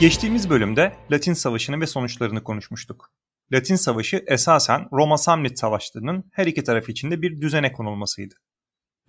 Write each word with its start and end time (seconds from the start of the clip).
Geçtiğimiz 0.00 0.50
bölümde 0.50 0.96
Latin 1.10 1.32
Savaşı'nı 1.32 1.80
ve 1.80 1.86
sonuçlarını 1.86 2.44
konuşmuştuk. 2.44 3.12
Latin 3.52 3.76
Savaşı 3.76 4.24
esasen 4.26 4.88
Roma-Samnit 4.92 5.58
savaşlarının 5.58 6.24
her 6.32 6.46
iki 6.46 6.64
taraf 6.64 6.88
içinde 6.88 7.22
bir 7.22 7.40
düzene 7.40 7.72
konulmasıydı. 7.72 8.34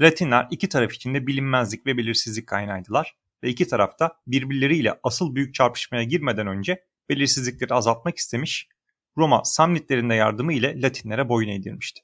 Latinler 0.01 0.47
iki 0.51 0.69
taraf 0.69 0.93
içinde 0.93 1.27
bilinmezlik 1.27 1.85
ve 1.85 1.97
belirsizlik 1.97 2.47
kaynağıydılar 2.47 3.15
ve 3.43 3.49
iki 3.49 3.67
tarafta 3.67 4.11
birbirleriyle 4.27 4.99
asıl 5.03 5.35
büyük 5.35 5.53
çarpışmaya 5.53 6.03
girmeden 6.03 6.47
önce 6.47 6.83
belirsizlikleri 7.09 7.73
azaltmak 7.73 8.17
istemiş, 8.17 8.67
Roma 9.17 9.43
Samnitlerin 9.43 10.09
de 10.09 10.13
yardımı 10.13 10.53
ile 10.53 10.81
Latinlere 10.81 11.29
boyun 11.29 11.49
eğdirmişti. 11.49 12.01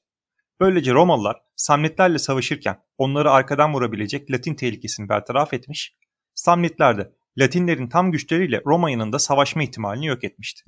Böylece 0.59 0.93
Romalılar 0.93 1.41
Samnitlerle 1.55 2.19
savaşırken 2.19 2.81
onları 2.97 3.31
arkadan 3.31 3.73
vurabilecek 3.73 4.31
Latin 4.31 4.55
tehlikesini 4.55 5.09
bertaraf 5.09 5.53
etmiş, 5.53 5.95
Samnitler 6.35 6.97
de 6.97 7.11
Latinlerin 7.37 7.89
tam 7.89 8.11
güçleriyle 8.11 8.61
Roma 8.65 8.89
yanında 8.89 9.19
savaşma 9.19 9.63
ihtimalini 9.63 10.05
yok 10.05 10.23
etmişti. 10.23 10.63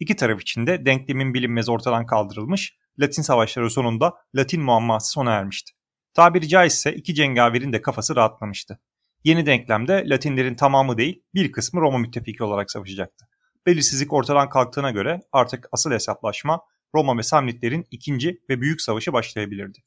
İki 0.00 0.16
taraf 0.16 0.40
için 0.40 0.66
de 0.66 0.86
denklemin 0.86 1.34
bilinmezi 1.34 1.70
ortadan 1.70 2.06
kaldırılmış, 2.06 2.76
Latin 3.00 3.22
savaşları 3.22 3.70
sonunda 3.70 4.14
Latin 4.34 4.62
muamması 4.62 5.10
sona 5.10 5.32
ermişti. 5.32 5.72
Tabiri 6.14 6.48
caizse 6.48 6.94
iki 6.94 7.14
cengaverin 7.14 7.72
de 7.72 7.82
kafası 7.82 8.16
rahatlamıştı. 8.16 8.78
Yeni 9.24 9.46
denklemde 9.46 10.04
Latinlerin 10.06 10.54
tamamı 10.54 10.98
değil 10.98 11.22
bir 11.34 11.52
kısmı 11.52 11.80
Roma 11.80 11.98
müttefiki 11.98 12.44
olarak 12.44 12.70
savaşacaktı. 12.70 13.26
Belirsizlik 13.66 14.12
ortadan 14.12 14.48
kalktığına 14.48 14.90
göre 14.90 15.20
artık 15.32 15.68
asıl 15.72 15.90
hesaplaşma 15.90 16.60
Roma 16.94 17.18
ve 17.18 17.22
Samnitlerin 17.22 17.86
ikinci 17.90 18.40
ve 18.48 18.60
büyük 18.60 18.80
savaşı 18.80 19.12
başlayabilirdi. 19.12 19.78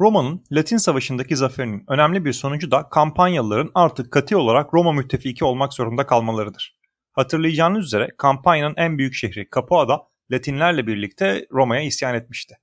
Roma'nın 0.00 0.44
Latin 0.52 0.76
Savaşı'ndaki 0.76 1.36
zaferinin 1.36 1.84
önemli 1.88 2.24
bir 2.24 2.32
sonucu 2.32 2.70
da 2.70 2.88
kampanyalıların 2.88 3.70
artık 3.74 4.12
katı 4.12 4.38
olarak 4.38 4.74
Roma 4.74 4.92
müttefiki 4.92 5.44
olmak 5.44 5.74
zorunda 5.74 6.06
kalmalarıdır. 6.06 6.78
Hatırlayacağınız 7.12 7.86
üzere 7.86 8.08
kampanyanın 8.18 8.74
en 8.76 8.98
büyük 8.98 9.14
şehri 9.14 9.48
Capua'da 9.54 10.02
Latinlerle 10.30 10.86
birlikte 10.86 11.46
Roma'ya 11.52 11.82
isyan 11.82 12.14
etmişti. 12.14 12.58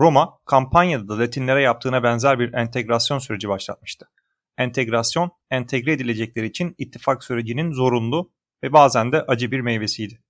Roma, 0.00 0.38
kampanyada 0.46 1.08
da 1.08 1.18
Latinlere 1.18 1.62
yaptığına 1.62 2.02
benzer 2.02 2.38
bir 2.38 2.52
entegrasyon 2.52 3.18
süreci 3.18 3.48
başlatmıştı. 3.48 4.10
Entegrasyon, 4.58 5.30
entegre 5.50 5.92
edilecekleri 5.92 6.46
için 6.46 6.74
ittifak 6.78 7.24
sürecinin 7.24 7.72
zorunlu 7.72 8.32
ve 8.62 8.72
bazen 8.72 9.12
de 9.12 9.22
acı 9.22 9.50
bir 9.50 9.60
meyvesiydi. 9.60 10.22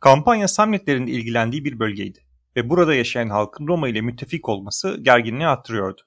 Kampanya 0.00 0.48
Samnitlerin 0.48 1.06
ilgilendiği 1.06 1.64
bir 1.64 1.78
bölgeydi 1.78 2.27
ve 2.58 2.70
burada 2.70 2.94
yaşayan 2.94 3.28
halkın 3.28 3.66
Roma 3.66 3.88
ile 3.88 4.00
müttefik 4.00 4.48
olması 4.48 4.98
gerginliği 5.02 5.46
arttırıyordu. 5.46 6.00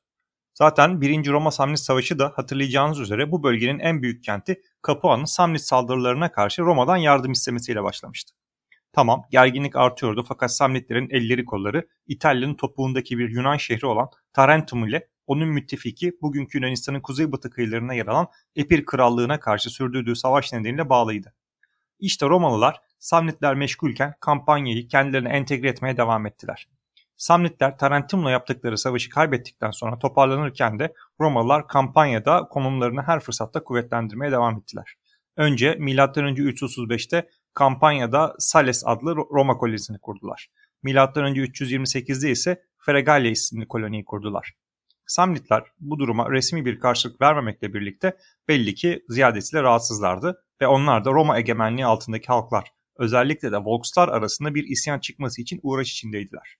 Zaten 0.54 1.02
1. 1.02 1.28
Roma 1.28 1.52
Samnit 1.52 1.80
Savaşı 1.80 2.20
da 2.20 2.34
hatırlayacağınız 2.36 3.00
üzere 3.00 3.32
bu 3.32 3.44
bölgenin 3.44 3.80
en 3.80 4.02
büyük 4.02 4.24
kenti 4.24 4.62
Capua'nın 4.88 5.26
Samnit 5.26 5.62
saldırılarına 5.62 6.32
karşı 6.32 6.62
Roma'dan 6.62 6.98
yardım 6.98 7.32
istemesiyle 7.32 7.84
başlamıştı. 7.84 8.36
Tamam 8.94 9.24
gerginlik 9.32 9.76
artıyordu 9.76 10.26
fakat 10.28 10.52
Samnitlerin 10.52 11.10
elleri 11.10 11.46
kolları 11.46 11.88
İtalya'nın 12.08 12.56
topuğundaki 12.56 13.18
bir 13.18 13.30
Yunan 13.30 13.58
şehri 13.58 13.88
olan 13.88 14.10
Tarentum 14.34 14.88
ile 14.88 15.08
onun 15.28 15.50
müttefiki 15.50 16.18
bugünkü 16.22 16.58
Yunanistan'ın 16.58 17.02
kuzeybatı 17.02 17.50
kıyılarına 17.50 17.94
yer 17.94 18.08
alan 18.08 18.28
Epir 18.56 18.86
Krallığı'na 18.86 19.40
karşı 19.40 19.70
sürdürdüğü 19.70 20.16
savaş 20.16 20.54
nedeniyle 20.54 20.90
bağlıydı. 20.90 21.34
İşte 22.00 22.30
Romalılar 22.30 22.82
Samnitler 23.02 23.56
meşgulken 23.56 24.14
kampanyayı 24.20 24.88
kendilerine 24.88 25.30
entegre 25.30 25.70
etmeye 25.70 25.98
devam 25.98 26.26
ettiler. 26.26 26.68
Samnitler 27.18 27.78
Tarentum'la 27.78 28.32
yaptıkları 28.32 28.78
savaşı 28.78 29.10
kaybettikten 29.10 29.72
sonra 29.72 30.00
toparlanırken 30.00 30.80
de 30.80 30.94
Romalılar 31.20 31.68
kampanyada 31.68 32.48
konumlarını 32.48 33.02
her 33.02 33.20
fırsatta 33.20 33.64
kuvvetlendirmeye 33.64 34.32
devam 34.32 34.58
ettiler. 34.58 34.96
Önce 35.38 35.76
M.Ö. 35.80 35.94
335'te 35.94 37.30
kampanyada 37.54 38.36
Sales 38.40 38.84
adlı 38.86 39.16
Roma 39.16 39.58
kolonisini 39.58 40.00
kurdular. 40.00 40.50
M.Ö. 40.84 40.94
328'de 40.94 42.32
ise 42.32 42.62
Fregalia 42.78 43.32
isimli 43.32 43.68
koloniyi 43.68 44.06
kurdular. 44.06 44.54
Samnitler 45.06 45.64
bu 45.80 46.00
duruma 46.00 46.32
resmi 46.32 46.66
bir 46.66 46.80
karşılık 46.80 47.22
vermemekle 47.22 47.74
birlikte 47.74 48.18
belli 48.48 48.76
ki 48.76 49.06
ziyadesiyle 49.10 49.64
rahatsızlardı 49.64 50.44
ve 50.62 50.68
onlar 50.68 51.06
da 51.06 51.12
Roma 51.12 51.40
egemenliği 51.40 51.86
altındaki 51.86 52.28
halklar, 52.28 52.72
özellikle 52.98 53.52
de 53.52 53.58
Volkslar 53.58 54.10
arasında 54.10 54.56
bir 54.56 54.64
isyan 54.64 55.00
çıkması 55.00 55.42
için 55.42 55.60
uğraş 55.64 55.92
içindeydiler. 55.92 56.58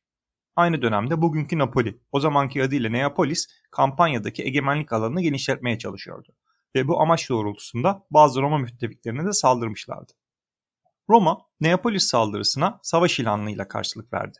Aynı 0.56 0.82
dönemde 0.82 1.22
bugünkü 1.22 1.58
Napoli, 1.58 2.00
o 2.12 2.20
zamanki 2.20 2.64
adıyla 2.64 2.90
Neapolis, 2.90 3.48
kampanyadaki 3.72 4.44
egemenlik 4.44 4.94
alanını 4.94 5.22
genişletmeye 5.22 5.78
çalışıyordu. 5.78 6.36
Ve 6.76 6.88
bu 6.88 7.02
amaç 7.02 7.30
doğrultusunda 7.30 8.06
bazı 8.12 8.42
Roma 8.42 8.58
müttefiklerine 8.58 9.26
de 9.26 9.34
saldırmışlardı. 9.34 10.14
Roma, 11.10 11.42
Neapolis 11.62 12.04
saldırısına 12.04 12.80
savaş 12.84 13.20
ilanıyla 13.20 13.68
karşılık 13.68 14.14
verdi. 14.14 14.38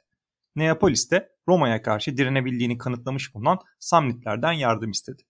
Neapolis 0.56 1.12
de 1.12 1.32
Roma'ya 1.48 1.82
karşı 1.82 2.18
direnebildiğini 2.18 2.78
kanıtlamış 2.78 3.36
bulunan 3.36 3.60
Samnitlerden 3.80 4.52
yardım 4.52 4.92
istedi. 4.92 5.24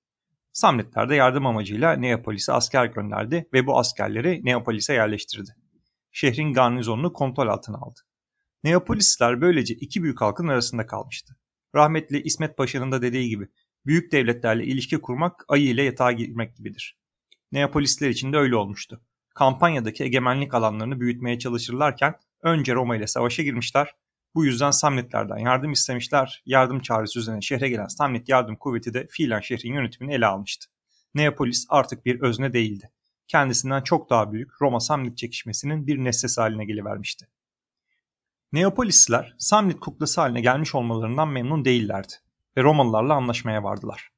Samnitler 0.53 1.09
de 1.09 1.15
yardım 1.15 1.45
amacıyla 1.45 1.93
Neapolis'e 1.93 2.53
asker 2.53 2.85
gönderdi 2.85 3.49
ve 3.53 3.67
bu 3.67 3.79
askerleri 3.79 4.41
Neapolis'e 4.45 4.93
yerleştirdi. 4.93 5.55
Şehrin 6.11 6.53
garnizonunu 6.53 7.13
kontrol 7.13 7.47
altına 7.47 7.77
aldı. 7.77 7.99
Neapolisler 8.63 9.41
böylece 9.41 9.73
iki 9.73 10.03
büyük 10.03 10.21
halkın 10.21 10.47
arasında 10.47 10.85
kalmıştı. 10.85 11.35
Rahmetli 11.75 12.21
İsmet 12.21 12.57
Paşa'nın 12.57 12.91
da 12.91 13.01
dediği 13.01 13.29
gibi 13.29 13.47
büyük 13.85 14.11
devletlerle 14.11 14.63
ilişki 14.63 15.01
kurmak 15.01 15.45
ayı 15.47 15.67
ile 15.67 15.83
yatağa 15.83 16.11
girmek 16.11 16.55
gibidir. 16.55 16.97
Neapolisler 17.51 18.09
için 18.09 18.33
de 18.33 18.37
öyle 18.37 18.55
olmuştu. 18.55 19.01
Kampanyadaki 19.35 20.03
egemenlik 20.03 20.53
alanlarını 20.53 20.99
büyütmeye 20.99 21.39
çalışırlarken 21.39 22.15
önce 22.41 22.73
Roma 22.73 22.95
ile 22.95 23.07
savaşa 23.07 23.43
girmişler. 23.43 23.95
Bu 24.35 24.45
yüzden 24.45 24.71
Samnitlerden 24.71 25.37
yardım 25.37 25.71
istemişler. 25.71 26.43
Yardım 26.45 26.79
çağrısı 26.79 27.19
üzerine 27.19 27.41
şehre 27.41 27.69
gelen 27.69 27.87
Samnit 27.87 28.29
yardım 28.29 28.55
kuvveti 28.55 28.93
de 28.93 29.07
fiilen 29.09 29.39
şehrin 29.39 29.73
yönetimini 29.73 30.13
ele 30.13 30.25
almıştı. 30.25 30.67
Neapolis 31.15 31.65
artık 31.69 32.05
bir 32.05 32.21
özne 32.21 32.53
değildi. 32.53 32.91
Kendisinden 33.31 33.81
çok 33.81 34.09
daha 34.09 34.31
büyük 34.31 34.61
Roma-Samnit 34.61 35.17
çekişmesinin 35.17 35.87
bir 35.87 35.97
nesnesi 35.97 36.41
haline 36.41 36.65
gelivermişti. 36.65 37.27
Neapolisliler 38.53 39.35
Samnit 39.37 39.79
kuklası 39.79 40.21
haline 40.21 40.41
gelmiş 40.41 40.75
olmalarından 40.75 41.27
memnun 41.27 41.65
değillerdi 41.65 42.13
ve 42.57 42.63
Romalılarla 42.63 43.13
anlaşmaya 43.13 43.63
vardılar. 43.63 44.09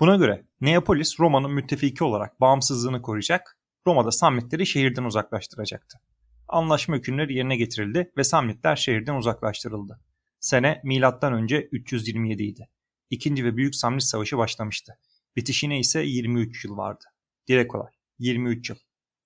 Buna 0.00 0.16
göre 0.16 0.44
Neapolis 0.60 1.20
Roma'nın 1.20 1.50
müttefiki 1.50 2.04
olarak 2.04 2.40
bağımsızlığını 2.40 3.02
koruyacak, 3.02 3.58
Roma'da 3.86 4.12
Samnitleri 4.12 4.66
şehirden 4.66 5.04
uzaklaştıracaktı. 5.04 6.00
Anlaşma 6.48 6.96
hükümleri 6.96 7.34
yerine 7.34 7.56
getirildi 7.56 8.12
ve 8.16 8.24
Samnitler 8.24 8.76
şehirden 8.76 9.14
uzaklaştırıldı. 9.14 10.00
Sene 10.40 10.80
M.Ö. 10.84 11.60
327 11.72 12.42
idi. 12.42 12.68
İkinci 13.10 13.44
ve 13.44 13.56
Büyük 13.56 13.74
Samnit 13.74 14.02
Savaşı 14.02 14.38
başlamıştı. 14.38 14.98
Bitişine 15.36 15.78
ise 15.78 16.02
23 16.02 16.64
yıl 16.64 16.76
vardı. 16.76 17.04
Dile 17.48 17.68
kolay. 17.68 17.95
23 18.18 18.70
yıl. 18.70 18.76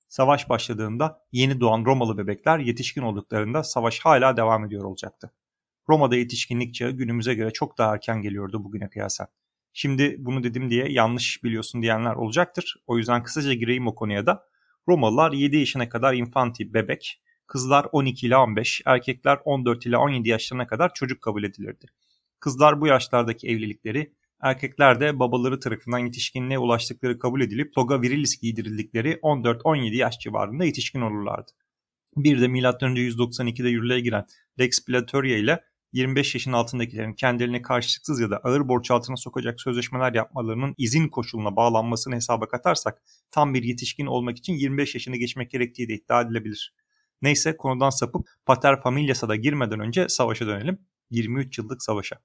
Savaş 0.08 0.48
başladığında 0.48 1.26
yeni 1.32 1.60
doğan 1.60 1.84
Romalı 1.84 2.18
bebekler 2.18 2.58
yetişkin 2.58 3.02
olduklarında 3.02 3.62
savaş 3.62 4.00
hala 4.00 4.36
devam 4.36 4.64
ediyor 4.64 4.84
olacaktı. 4.84 5.30
Roma'da 5.88 6.16
yetişkinlik 6.16 6.74
çağı 6.74 6.90
günümüze 6.90 7.34
göre 7.34 7.50
çok 7.50 7.78
daha 7.78 7.94
erken 7.94 8.22
geliyordu 8.22 8.64
bugüne 8.64 8.88
kıyasen. 8.88 9.26
Şimdi 9.72 10.16
bunu 10.18 10.42
dedim 10.42 10.70
diye 10.70 10.92
yanlış 10.92 11.44
biliyorsun 11.44 11.82
diyenler 11.82 12.14
olacaktır. 12.14 12.76
O 12.86 12.98
yüzden 12.98 13.22
kısaca 13.22 13.52
gireyim 13.54 13.86
o 13.86 13.94
konuya 13.94 14.26
da. 14.26 14.46
Romalılar 14.88 15.32
7 15.32 15.56
yaşına 15.56 15.88
kadar 15.88 16.14
infanti 16.14 16.74
bebek, 16.74 17.22
kızlar 17.46 17.86
12 17.92 18.26
ile 18.26 18.36
15, 18.36 18.82
erkekler 18.86 19.38
14 19.44 19.86
ile 19.86 19.96
17 19.96 20.28
yaşlarına 20.28 20.66
kadar 20.66 20.94
çocuk 20.94 21.22
kabul 21.22 21.44
edilirdi. 21.44 21.86
Kızlar 22.40 22.80
bu 22.80 22.86
yaşlardaki 22.86 23.48
evlilikleri, 23.48 24.12
erkekler 24.42 25.00
de 25.00 25.18
babaları 25.18 25.60
tarafından 25.60 25.98
yetişkinliğe 25.98 26.58
ulaştıkları 26.58 27.18
kabul 27.18 27.40
edilip 27.40 27.74
toga 27.74 28.02
virilis 28.02 28.40
giydirildikleri 28.40 29.12
14-17 29.12 29.96
yaş 29.96 30.18
civarında 30.18 30.64
yetişkin 30.64 31.00
olurlardı. 31.00 31.50
Bir 32.16 32.40
de 32.40 32.48
M.Ö. 32.48 32.60
192'de 32.60 33.68
yürürlüğe 33.68 34.00
giren 34.00 34.26
Lex 34.58 34.84
Platoria 34.84 35.36
ile 35.36 35.60
25 35.92 36.34
yaşın 36.34 36.52
altındakilerin 36.52 37.14
kendilerini 37.14 37.62
karşılıksız 37.62 38.20
ya 38.20 38.30
da 38.30 38.36
ağır 38.36 38.68
borç 38.68 38.90
altına 38.90 39.16
sokacak 39.16 39.60
sözleşmeler 39.60 40.14
yapmalarının 40.14 40.74
izin 40.78 41.08
koşuluna 41.08 41.56
bağlanmasını 41.56 42.14
hesaba 42.14 42.48
katarsak 42.48 43.02
tam 43.30 43.54
bir 43.54 43.62
yetişkin 43.62 44.06
olmak 44.06 44.38
için 44.38 44.52
25 44.52 44.94
yaşını 44.94 45.16
geçmek 45.16 45.50
gerektiği 45.50 45.88
de 45.88 45.94
iddia 45.94 46.22
edilebilir. 46.22 46.74
Neyse 47.22 47.56
konudan 47.56 47.90
sapıp 47.90 48.28
Pater 48.46 48.82
Familias'a 48.82 49.28
da 49.28 49.36
girmeden 49.36 49.80
önce 49.80 50.08
savaşa 50.08 50.46
dönelim. 50.46 50.78
23 51.10 51.58
yıllık 51.58 51.82
savaşa. 51.82 52.16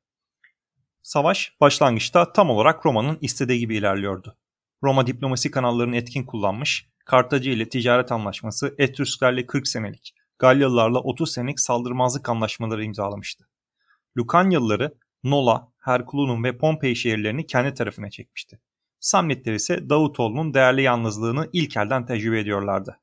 Savaş 1.05 1.55
başlangıçta 1.61 2.33
tam 2.33 2.49
olarak 2.49 2.85
Roma'nın 2.85 3.17
istediği 3.21 3.59
gibi 3.59 3.77
ilerliyordu. 3.77 4.37
Roma 4.83 5.07
diplomasi 5.07 5.51
kanallarını 5.51 5.97
etkin 5.97 6.23
kullanmış, 6.23 6.89
Kartaca 7.05 7.51
ile 7.51 7.69
ticaret 7.69 8.11
anlaşması, 8.11 8.75
Etrüsklerle 8.77 9.45
40 9.45 9.67
senelik, 9.67 10.15
Galyalılarla 10.39 10.99
30 10.99 11.31
senelik 11.31 11.59
saldırmazlık 11.59 12.29
anlaşmaları 12.29 12.83
imzalamıştı. 12.83 13.47
Lukanyalıları 14.17 14.97
Nola, 15.23 15.71
Herkulunum 15.77 16.43
ve 16.43 16.57
Pompei 16.57 16.95
şehirlerini 16.95 17.47
kendi 17.47 17.73
tarafına 17.73 18.09
çekmişti. 18.09 18.59
Samnitler 18.99 19.53
ise 19.53 19.89
Davutoğlu'nun 19.89 20.53
değerli 20.53 20.81
yalnızlığını 20.81 21.49
ilk 21.53 21.77
elden 21.77 22.05
tecrübe 22.05 22.39
ediyorlardı. 22.39 22.99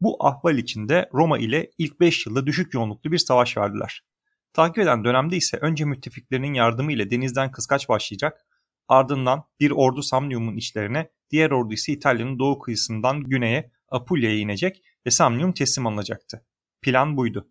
Bu 0.00 0.26
ahval 0.26 0.58
içinde 0.58 1.08
Roma 1.14 1.38
ile 1.38 1.70
ilk 1.78 2.00
5 2.00 2.26
yılda 2.26 2.46
düşük 2.46 2.74
yoğunluklu 2.74 3.12
bir 3.12 3.18
savaş 3.18 3.56
verdiler. 3.56 4.02
Takip 4.56 4.78
eden 4.78 5.04
dönemde 5.04 5.36
ise 5.36 5.56
önce 5.56 5.84
müttefiklerinin 5.84 6.54
yardımı 6.54 6.92
ile 6.92 7.10
denizden 7.10 7.50
kıskaç 7.50 7.88
başlayacak, 7.88 8.46
ardından 8.88 9.44
bir 9.60 9.70
ordu 9.70 10.02
Samnium'un 10.02 10.56
içlerine, 10.56 11.10
diğer 11.30 11.50
ordu 11.50 11.74
ise 11.74 11.92
İtalya'nın 11.92 12.38
doğu 12.38 12.58
kıyısından 12.58 13.20
güneye 13.20 13.70
Apulia'ya 13.88 14.38
inecek 14.38 14.82
ve 15.06 15.10
Samnium 15.10 15.52
teslim 15.52 15.86
alınacaktı. 15.86 16.46
Plan 16.82 17.16
buydu. 17.16 17.50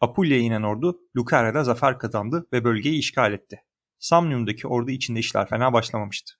Apulia'ya 0.00 0.42
inen 0.42 0.62
ordu 0.62 1.00
Lucara'da 1.16 1.64
zafer 1.64 1.98
kazandı 1.98 2.46
ve 2.52 2.64
bölgeyi 2.64 2.98
işgal 2.98 3.32
etti. 3.32 3.62
Samnium'daki 3.98 4.68
ordu 4.68 4.90
içinde 4.90 5.20
işler 5.20 5.48
fena 5.48 5.72
başlamamıştı. 5.72 6.34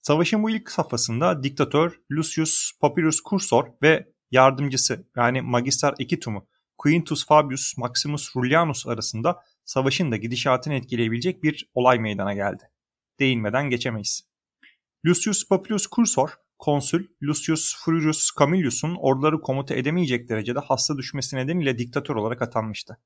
Savaşın 0.00 0.42
bu 0.42 0.50
ilk 0.50 0.70
safhasında 0.70 1.42
diktatör 1.42 2.00
Lucius 2.12 2.72
Papyrus 2.80 3.20
Cursor 3.30 3.64
ve 3.82 4.12
yardımcısı 4.30 5.06
yani 5.16 5.40
Magister 5.42 5.94
Equitum'u 5.98 6.46
Quintus 6.78 7.26
Fabius 7.26 7.76
Maximus 7.76 8.36
Rullianus 8.36 8.86
arasında 8.86 9.44
savaşın 9.64 10.12
da 10.12 10.16
gidişatını 10.16 10.74
etkileyebilecek 10.74 11.42
bir 11.42 11.70
olay 11.74 11.98
meydana 11.98 12.34
geldi. 12.34 12.70
Değinmeden 13.20 13.70
geçemeyiz. 13.70 14.28
Lucius 15.06 15.48
Papyrus 15.48 15.86
Cursor, 15.90 16.30
konsül 16.58 17.06
Lucius 17.22 17.76
Furius 17.76 18.30
Camillus'un 18.38 18.94
orduları 18.94 19.40
komuta 19.40 19.74
edemeyecek 19.74 20.28
derecede 20.28 20.58
hasta 20.58 20.98
düşmesi 20.98 21.36
nedeniyle 21.36 21.78
diktatör 21.78 22.16
olarak 22.16 22.42
atanmıştı. 22.42 22.98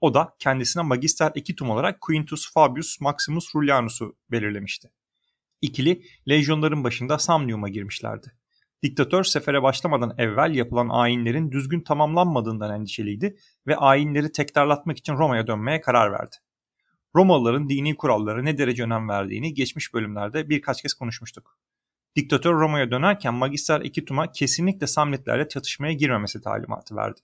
O 0.00 0.14
da 0.14 0.36
kendisine 0.38 0.82
Magister 0.82 1.32
Equitum 1.34 1.70
olarak 1.70 2.00
Quintus 2.00 2.52
Fabius 2.52 3.00
Maximus 3.00 3.54
Rullianus'u 3.54 4.16
belirlemişti. 4.30 4.90
İkili 5.60 6.02
lejyonların 6.28 6.84
başında 6.84 7.18
Samnium'a 7.18 7.68
girmişlerdi. 7.68 8.32
Diktatör 8.84 9.24
sefere 9.24 9.62
başlamadan 9.62 10.14
evvel 10.18 10.54
yapılan 10.54 10.88
ayinlerin 10.88 11.52
düzgün 11.52 11.80
tamamlanmadığından 11.80 12.80
endişeliydi 12.80 13.36
ve 13.66 13.76
ayinleri 13.76 14.32
tekrarlatmak 14.32 14.98
için 14.98 15.14
Roma'ya 15.14 15.46
dönmeye 15.46 15.80
karar 15.80 16.12
verdi. 16.12 16.36
Romalıların 17.16 17.68
dini 17.68 17.96
kurallara 17.96 18.42
ne 18.42 18.58
derece 18.58 18.82
önem 18.82 19.08
verdiğini 19.08 19.54
geçmiş 19.54 19.94
bölümlerde 19.94 20.48
birkaç 20.48 20.82
kez 20.82 20.94
konuşmuştuk. 20.94 21.58
Diktatör 22.16 22.54
Roma'ya 22.54 22.90
dönerken 22.90 23.34
Magister 23.34 23.80
Equitum'a 23.80 24.32
kesinlikle 24.32 24.86
Samnitlerle 24.86 25.48
çatışmaya 25.48 25.92
girmemesi 25.92 26.40
talimatı 26.40 26.96
verdi. 26.96 27.20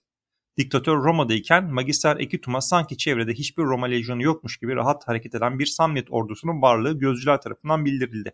Diktatör 0.57 0.97
Roma'dayken 0.97 1.73
Magister 1.73 2.17
Equitum'a 2.17 2.61
sanki 2.61 2.97
çevrede 2.97 3.33
hiçbir 3.33 3.63
Roma 3.63 3.85
lejyonu 3.85 4.23
yokmuş 4.23 4.57
gibi 4.57 4.75
rahat 4.75 5.07
hareket 5.07 5.35
eden 5.35 5.59
bir 5.59 5.65
Samnit 5.65 6.07
ordusunun 6.09 6.61
varlığı 6.61 6.99
gözcüler 6.99 7.41
tarafından 7.41 7.85
bildirildi. 7.85 8.31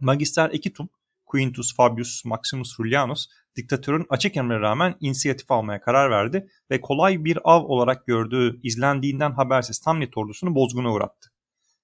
Magister 0.00 0.50
Equitum, 0.50 0.88
Quintus 1.34 1.76
Fabius 1.76 2.24
Maximus 2.24 2.80
Rullianus, 2.80 3.26
diktatörün 3.56 4.06
açık 4.10 4.36
emre 4.36 4.60
rağmen 4.60 4.96
inisiyatif 5.00 5.50
almaya 5.50 5.80
karar 5.80 6.10
verdi 6.10 6.46
ve 6.70 6.80
kolay 6.80 7.24
bir 7.24 7.38
av 7.44 7.64
olarak 7.64 8.06
gördüğü 8.06 8.60
izlendiğinden 8.62 9.32
habersiz 9.32 9.76
Samnit 9.76 10.16
ordusunu 10.16 10.54
bozguna 10.54 10.92
uğrattı. 10.92 11.30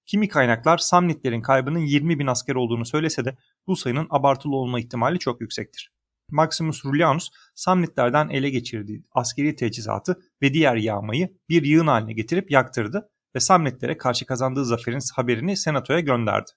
Kimi 0.05 0.27
kaynaklar 0.27 0.77
Samnitlerin 0.77 1.41
kaybının 1.41 1.79
20 1.79 2.19
bin 2.19 2.27
asker 2.27 2.55
olduğunu 2.55 2.85
söylese 2.85 3.25
de 3.25 3.37
bu 3.67 3.75
sayının 3.75 4.07
abartılı 4.09 4.55
olma 4.55 4.79
ihtimali 4.79 5.19
çok 5.19 5.41
yüksektir. 5.41 5.91
Maximus 6.29 6.85
Rullianus 6.85 7.29
Samnitlerden 7.55 8.29
ele 8.29 8.49
geçirdiği 8.49 9.03
askeri 9.11 9.55
teçhizatı 9.55 10.19
ve 10.41 10.53
diğer 10.53 10.75
yağmayı 10.75 11.37
bir 11.49 11.63
yığın 11.63 11.87
haline 11.87 12.13
getirip 12.13 12.51
yaktırdı 12.51 13.09
ve 13.35 13.39
Samnitlere 13.39 13.97
karşı 13.97 14.25
kazandığı 14.25 14.65
zaferin 14.65 14.99
haberini 15.15 15.57
senatoya 15.57 15.99
gönderdi. 15.99 16.51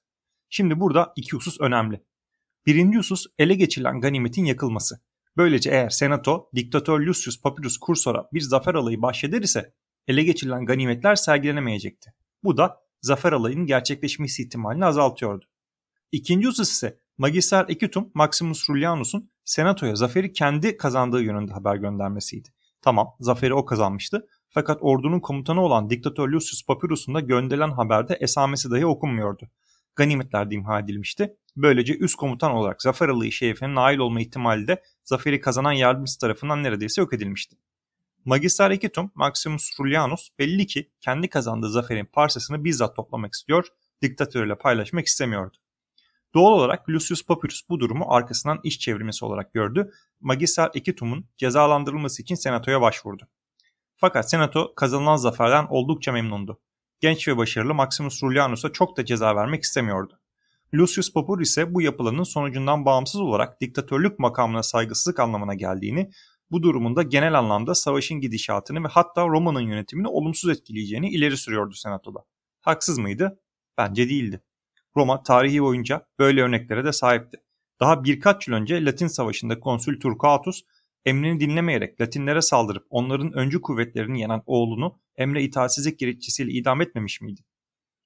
Şimdi 0.49 0.81
burada 0.81 1.13
iki 1.17 1.37
husus 1.37 1.61
önemli. 1.61 2.01
Birinci 2.67 2.99
husus 2.99 3.27
ele 3.39 3.55
geçirilen 3.55 4.01
ganimetin 4.01 4.45
yakılması. 4.45 5.01
Böylece 5.37 5.71
eğer 5.71 5.91
senato 5.91 6.51
diktatör 6.55 7.01
Lucius 7.01 7.43
Papyrus 7.43 7.79
Cursor'a 7.87 8.29
bir 8.33 8.41
zafer 8.41 8.75
alayı 8.75 9.03
bahşeder 9.03 9.43
ise 9.43 9.75
ele 10.09 10.23
geçirilen 10.23 10.65
ganimetler 10.65 11.15
sergilenemeyecekti. 11.15 12.15
Bu 12.45 12.57
da 12.57 12.81
zafer 13.03 13.33
alayının 13.33 13.67
gerçekleşmesi 13.67 14.43
ihtimalini 14.43 14.85
azaltıyordu. 14.85 15.45
İkinci 16.13 16.49
husus 16.49 16.71
ise 16.71 16.99
Magister 17.19 17.67
Equitum 17.69 18.11
Maximus 18.15 18.71
Rullianus'un 18.71 19.31
senatoya 19.45 19.95
zaferi 19.95 20.33
kendi 20.33 20.77
kazandığı 20.77 21.23
yönünde 21.23 21.53
haber 21.53 21.77
göndermesiydi. 21.77 22.49
Tamam 22.83 23.09
zaferi 23.21 23.55
o 23.55 23.65
kazanmıştı 23.65 24.27
fakat 24.49 24.79
ordunun 24.81 25.21
komutanı 25.21 25.61
olan 25.63 25.91
diktatör 25.91 26.29
Lucius 26.29 26.67
Papyrus'un 26.67 27.15
da 27.15 27.21
gönderilen 27.21 27.71
haberde 27.71 28.15
esamesi 28.15 28.71
dahi 28.71 28.87
okunmuyordu. 28.87 29.49
Ganimetler 29.97 30.51
de 30.51 30.55
imha 30.55 30.81
edilmişti. 30.81 31.37
Böylece 31.57 31.99
üst 31.99 32.17
komutan 32.17 32.51
olarak 32.51 32.83
zafer 32.83 33.09
alayı 33.09 33.33
şerefine 33.33 33.75
nail 33.75 33.99
olma 33.99 34.21
ihtimali 34.21 34.69
de 34.69 34.83
zaferi 35.05 35.41
kazanan 35.41 35.73
yardımcısı 35.73 36.19
tarafından 36.21 36.63
neredeyse 36.63 37.01
yok 37.01 37.13
edilmişti. 37.13 37.57
Magister 38.25 38.71
Equitum 38.71 39.11
Maximus 39.15 39.71
Rullianus 39.81 40.29
belli 40.39 40.67
ki 40.67 40.91
kendi 41.01 41.29
kazandığı 41.29 41.71
zaferin 41.71 42.05
parçasını 42.05 42.65
bizzat 42.65 42.97
toplamak 42.97 43.35
istiyor, 43.35 43.67
diktatörle 44.03 44.59
paylaşmak 44.59 45.07
istemiyordu. 45.07 45.57
Doğal 46.35 46.53
olarak 46.53 46.89
Lucius 46.89 47.27
Papyrus 47.27 47.69
bu 47.69 47.81
durumu 47.81 48.05
arkasından 48.09 48.61
iş 48.65 48.79
çevirmesi 48.79 49.25
olarak 49.25 49.53
gördü. 49.53 49.91
Magister 50.21 50.71
Equitum'un 50.75 51.27
cezalandırılması 51.37 52.23
için 52.23 52.35
senatoya 52.35 52.81
başvurdu. 52.81 53.29
Fakat 53.97 54.31
senato 54.31 54.75
kazanılan 54.75 55.17
zaferden 55.17 55.67
oldukça 55.71 56.13
memnundu. 56.13 56.61
Genç 57.05 57.29
ve 57.29 57.37
başarılı 57.37 57.75
Maximus 57.75 58.23
Rullianus'a 58.23 58.73
çok 58.73 58.97
da 58.97 59.05
ceza 59.05 59.37
vermek 59.37 59.63
istemiyordu. 59.63 60.21
Lucius 60.75 61.13
Papyrus 61.13 61.49
ise 61.49 61.75
bu 61.75 61.83
yapılanın 61.83 62.23
sonucundan 62.23 62.85
bağımsız 62.85 63.21
olarak 63.21 63.61
diktatörlük 63.61 64.19
makamına 64.19 64.63
saygısızlık 64.63 65.21
anlamına 65.21 65.55
geldiğini, 65.55 66.11
bu 66.51 66.63
durumunda 66.63 67.03
genel 67.03 67.39
anlamda 67.39 67.75
savaşın 67.75 68.21
gidişatını 68.21 68.85
ve 68.85 68.89
hatta 68.89 69.27
Roma'nın 69.27 69.61
yönetimini 69.61 70.09
olumsuz 70.09 70.51
etkileyeceğini 70.51 71.11
ileri 71.11 71.37
sürüyordu 71.37 71.75
senatoda. 71.75 72.25
Haksız 72.61 72.99
mıydı? 72.99 73.39
Bence 73.79 74.09
değildi. 74.09 74.41
Roma 74.97 75.23
tarihi 75.23 75.63
boyunca 75.63 76.07
böyle 76.19 76.43
örneklere 76.43 76.85
de 76.85 76.93
sahipti. 76.93 77.37
Daha 77.81 78.05
birkaç 78.05 78.49
yıl 78.49 78.55
önce 78.55 78.85
Latin 78.85 79.07
Savaşı'nda 79.07 79.61
konsül 79.61 80.01
Turcatus 80.01 80.63
emrini 81.05 81.41
dinlemeyerek 81.41 82.01
Latinlere 82.01 82.43
saldırıp 82.43 82.87
onların 82.91 83.33
öncü 83.33 83.61
kuvvetlerini 83.61 84.21
yenen 84.21 84.43
oğlunu 84.47 84.99
emre 85.17 85.43
itaatsizlik 85.43 85.99
gerekçesiyle 85.99 86.53
idam 86.53 86.81
etmemiş 86.81 87.21
miydi? 87.21 87.41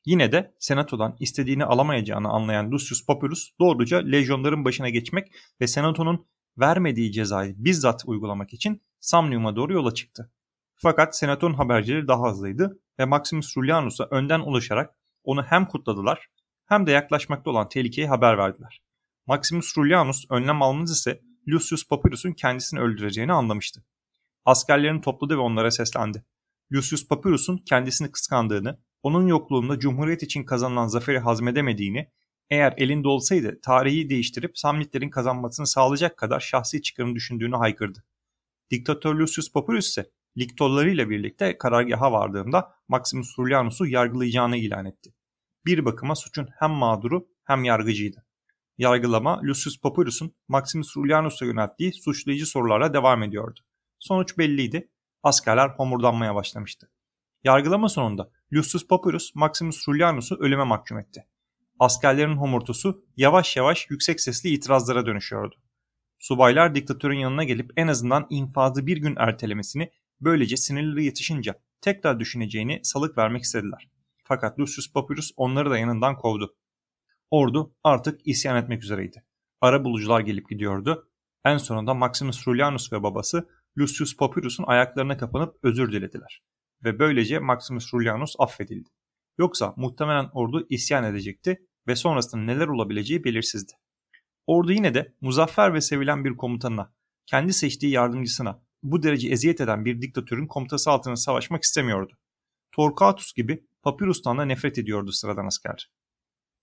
Yine 0.07 0.33
de 0.33 0.55
senatodan 0.59 1.17
istediğini 1.21 1.65
alamayacağını 1.65 2.29
anlayan 2.29 2.71
Lucius 2.71 3.07
Papyrus 3.07 3.51
doğruca 3.61 3.99
lejyonların 3.99 4.65
başına 4.65 4.89
geçmek 4.89 5.33
ve 5.61 5.67
senatonun 5.67 6.27
vermediği 6.59 7.13
cezayı 7.13 7.55
bizzat 7.57 8.03
uygulamak 8.07 8.53
için 8.53 8.83
Samnium'a 9.01 9.57
doğru 9.57 9.73
yola 9.73 9.95
çıktı. 9.95 10.33
Fakat 10.75 11.17
senatonun 11.17 11.55
habercileri 11.55 12.09
daha 12.09 12.31
hızlıydı 12.31 12.81
ve 12.99 13.05
Maximus 13.05 13.57
Rullianus'a 13.57 14.09
önden 14.11 14.41
ulaşarak 14.41 14.95
onu 15.25 15.43
hem 15.43 15.67
kutladılar 15.67 16.29
hem 16.67 16.87
de 16.87 16.91
yaklaşmakta 16.91 17.51
olan 17.51 17.69
tehlikeyi 17.69 18.09
haber 18.09 18.39
verdiler. 18.39 18.83
Maximus 19.27 19.79
Rullianus 19.79 20.25
önlem 20.31 20.63
almanız 20.63 20.91
ise 20.91 21.21
Lucius 21.49 21.89
Papyrus'un 21.89 22.33
kendisini 22.33 22.81
öldüreceğini 22.81 23.33
anlamıştı. 23.33 23.85
Askerlerini 24.45 25.01
topladı 25.01 25.35
ve 25.35 25.41
onlara 25.41 25.71
seslendi. 25.71 26.25
Lucius 26.73 27.09
Papyrus'un 27.09 27.59
kendisini 27.59 28.13
kıskandığını, 28.13 28.79
onun 29.03 29.27
yokluğunda 29.27 29.79
Cumhuriyet 29.79 30.23
için 30.23 30.45
kazanılan 30.45 30.87
zaferi 30.87 31.19
hazmedemediğini, 31.19 32.11
eğer 32.51 32.75
elinde 32.77 33.09
olsaydı 33.09 33.61
tarihi 33.63 34.11
değiştirip 34.11 34.59
Samnitlerin 34.59 35.11
kazanmasını 35.11 35.67
sağlayacak 35.67 36.17
kadar 36.17 36.41
şahsi 36.41 36.83
çıkarım 36.83 37.15
düşündüğünü 37.15 37.57
haykırdı. 37.57 38.05
Diktatör 38.71 39.15
Lucius 39.15 39.53
Papyrus 39.53 39.89
ise 39.89 40.11
Liktollarıyla 40.39 41.11
birlikte 41.11 41.59
karargaha 41.59 42.13
vardığında 42.13 42.75
Maximus 42.89 43.39
Rullianus'u 43.39 43.87
yargılayacağını 43.87 44.57
ilan 44.57 44.85
etti 44.85 45.15
bir 45.69 45.85
bakıma 45.85 46.15
suçun 46.15 46.49
hem 46.59 46.71
mağduru 46.71 47.29
hem 47.45 47.65
yargıcıydı. 47.65 48.25
Yargılama 48.79 49.41
Lucius 49.43 49.81
Papyrus'un 49.81 50.35
Maximus 50.49 50.97
Rullianus'a 50.97 51.45
yönelttiği 51.45 51.93
suçlayıcı 51.93 52.47
sorularla 52.47 52.95
devam 52.95 53.23
ediyordu. 53.23 53.61
Sonuç 53.99 54.39
belliydi. 54.39 54.91
Askerler 55.23 55.69
homurdanmaya 55.69 56.35
başlamıştı. 56.35 56.91
Yargılama 57.45 57.89
sonunda 57.89 58.31
Lucius 58.53 58.87
Papyrus 58.87 59.35
Maximus 59.35 59.89
Rullianus'u 59.89 60.37
ölüme 60.37 60.65
mahkum 60.65 60.99
etti. 60.99 61.27
Askerlerin 61.79 62.37
homurtusu 62.37 63.05
yavaş 63.17 63.57
yavaş 63.57 63.91
yüksek 63.91 64.21
sesli 64.21 64.51
itirazlara 64.51 65.07
dönüşüyordu. 65.07 65.57
Subaylar 66.19 66.75
diktatörün 66.75 67.19
yanına 67.19 67.45
gelip 67.45 67.71
en 67.77 67.89
azından 67.89 68.27
infazı 68.31 68.87
bir 68.87 68.97
gün 68.97 69.15
ertelemesini 69.19 69.91
böylece 70.21 70.57
sinirleri 70.57 71.05
yetişince 71.05 71.55
tekrar 71.81 72.21
düşüneceğini 72.21 72.81
salık 72.83 73.19
vermek 73.19 73.43
istediler. 73.43 73.89
Fakat 74.25 74.59
Lucius 74.59 74.93
Papyrus 74.93 75.31
onları 75.37 75.71
da 75.71 75.79
yanından 75.79 76.17
kovdu. 76.17 76.55
Ordu 77.31 77.75
artık 77.85 78.21
isyan 78.25 78.57
etmek 78.57 78.83
üzereydi. 78.83 79.25
Ara 79.61 79.85
bulucular 79.85 80.21
gelip 80.21 80.49
gidiyordu. 80.49 81.11
En 81.45 81.57
sonunda 81.57 81.95
Maximus 81.95 82.49
Rullianus 82.49 82.93
ve 82.93 83.03
babası 83.03 83.49
Lucius 83.79 84.17
Papyrus'un 84.17 84.65
ayaklarına 84.67 85.17
kapanıp 85.17 85.57
özür 85.63 85.93
dilediler. 85.93 86.43
Ve 86.85 86.99
böylece 86.99 87.39
Maximus 87.39 87.95
Rullianus 87.95 88.35
affedildi. 88.39 88.89
Yoksa 89.39 89.75
muhtemelen 89.77 90.29
ordu 90.33 90.67
isyan 90.69 91.05
edecekti 91.05 91.67
ve 91.87 91.97
sonrasında 91.97 92.43
neler 92.43 92.67
olabileceği 92.69 93.25
belirsizdi. 93.25 93.73
Ordu 94.47 94.73
yine 94.73 94.95
de 94.95 95.15
muzaffer 95.21 95.75
ve 95.75 95.81
sevilen 95.81 96.25
bir 96.25 96.37
komutanına, 96.37 96.95
kendi 97.27 97.53
seçtiği 97.53 97.93
yardımcısına, 97.93 98.63
bu 98.83 99.03
derece 99.03 99.29
eziyet 99.29 99.61
eden 99.61 99.85
bir 99.85 100.03
diktatörün 100.03 100.47
komutası 100.47 100.91
altında 100.91 101.17
savaşmak 101.17 101.63
istemiyordu. 101.63 102.13
Torquatus 102.73 103.35
gibi 103.35 103.67
Papyrus'tan 103.83 104.39
da 104.39 104.45
nefret 104.45 104.79
ediyordu 104.79 105.13
sıradan 105.13 105.47
asker. 105.47 105.91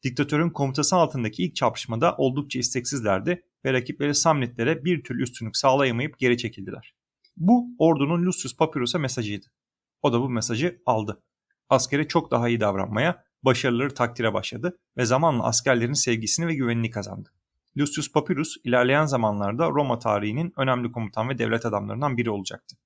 Diktatörün 0.06 0.50
komutası 0.50 0.96
altındaki 0.96 1.44
ilk 1.44 1.56
çarpışmada 1.56 2.16
oldukça 2.18 2.60
isteksizlerdi 2.60 3.44
ve 3.66 3.74
rakipleri 3.74 4.16
Samnitlere 4.16 4.86
bir 4.86 5.04
türlü 5.04 5.24
üstünlük 5.24 5.58
sağlayamayıp 5.58 6.20
geri 6.20 6.38
çekildiler. 6.38 6.96
Bu 7.38 7.68
ordunun 7.80 8.26
Lucius 8.26 8.58
Papyrus'a 8.58 9.00
mesajıydı. 9.00 9.46
O 10.02 10.14
da 10.14 10.22
bu 10.22 10.30
mesajı 10.30 10.82
aldı. 10.86 11.24
Askere 11.70 12.08
çok 12.08 12.32
daha 12.32 12.50
iyi 12.50 12.60
davranmaya, 12.60 13.24
başarıları 13.44 13.94
takdire 13.94 14.34
başladı 14.34 14.78
ve 14.98 15.06
zamanla 15.06 15.44
askerlerin 15.44 15.94
sevgisini 15.94 16.48
ve 16.48 16.56
güvenini 16.56 16.90
kazandı. 16.90 17.30
Lucius 17.78 18.12
Papyrus 18.12 18.56
ilerleyen 18.64 19.06
zamanlarda 19.06 19.70
Roma 19.70 20.00
tarihinin 20.00 20.54
önemli 20.58 20.92
komutan 20.92 21.30
ve 21.30 21.38
devlet 21.38 21.66
adamlarından 21.66 22.18
biri 22.18 22.30
olacaktı. 22.30 22.78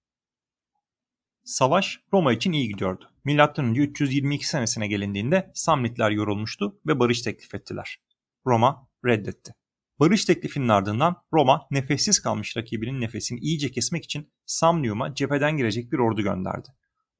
Savaş 1.49 1.99
Roma 2.13 2.33
için 2.33 2.51
iyi 2.51 2.67
gidiyordu. 2.67 3.11
M.Ö. 3.25 3.73
322 3.75 4.47
senesine 4.47 4.87
gelindiğinde 4.87 5.51
Samnitler 5.53 6.11
yorulmuştu 6.11 6.79
ve 6.87 6.99
barış 6.99 7.21
teklif 7.21 7.55
ettiler. 7.55 7.99
Roma 8.45 8.87
reddetti. 9.05 9.53
Barış 9.99 10.25
teklifinin 10.25 10.67
ardından 10.67 11.15
Roma 11.33 11.67
nefessiz 11.71 12.19
kalmış 12.19 12.57
rakibinin 12.57 13.01
nefesini 13.01 13.39
iyice 13.39 13.71
kesmek 13.71 14.03
için 14.03 14.33
Samnium'a 14.45 15.13
cepheden 15.13 15.57
girecek 15.57 15.91
bir 15.91 15.97
ordu 15.97 16.21
gönderdi. 16.21 16.69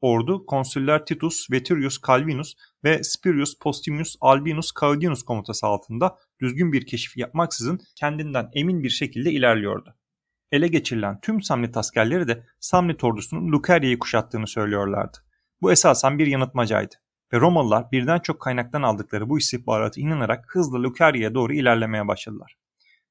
Ordu 0.02 0.46
konsüller 0.46 1.06
Titus 1.06 1.52
Veturius 1.52 2.02
Calvinus 2.08 2.56
ve 2.84 3.04
Spurius 3.04 3.58
Postumius 3.62 4.16
Albinus 4.22 4.72
Claudianus 4.80 5.24
komutası 5.24 5.68
altında 5.68 6.18
düzgün 6.42 6.74
bir 6.74 6.86
keşif 6.86 7.18
yapmaksızın 7.18 7.80
kendinden 7.96 8.50
emin 8.54 8.84
bir 8.84 8.90
şekilde 8.90 9.32
ilerliyordu. 9.32 9.99
Ele 10.52 10.68
geçirilen 10.68 11.20
tüm 11.22 11.42
Samnit 11.42 11.78
askerleri 11.78 12.28
de 12.28 12.44
Samnit 12.60 13.04
ordusunun 13.04 13.52
Lucarya'yı 13.52 14.00
kuşattığını 14.00 14.48
söylüyorlardı. 14.48 15.18
Bu 15.62 15.72
esasen 15.72 16.20
bir 16.20 16.28
yanıltmacaydı 16.28 16.96
ve 17.34 17.40
Romalılar 17.40 17.92
birden 17.92 18.20
çok 18.20 18.42
kaynaktan 18.42 18.82
aldıkları 18.82 19.30
bu 19.30 19.38
istihbaratı 19.38 20.00
inanarak 20.00 20.46
hızla 20.56 20.84
Lucarya'ya 20.84 21.34
doğru 21.34 21.54
ilerlemeye 21.54 22.08
başladılar. 22.08 22.58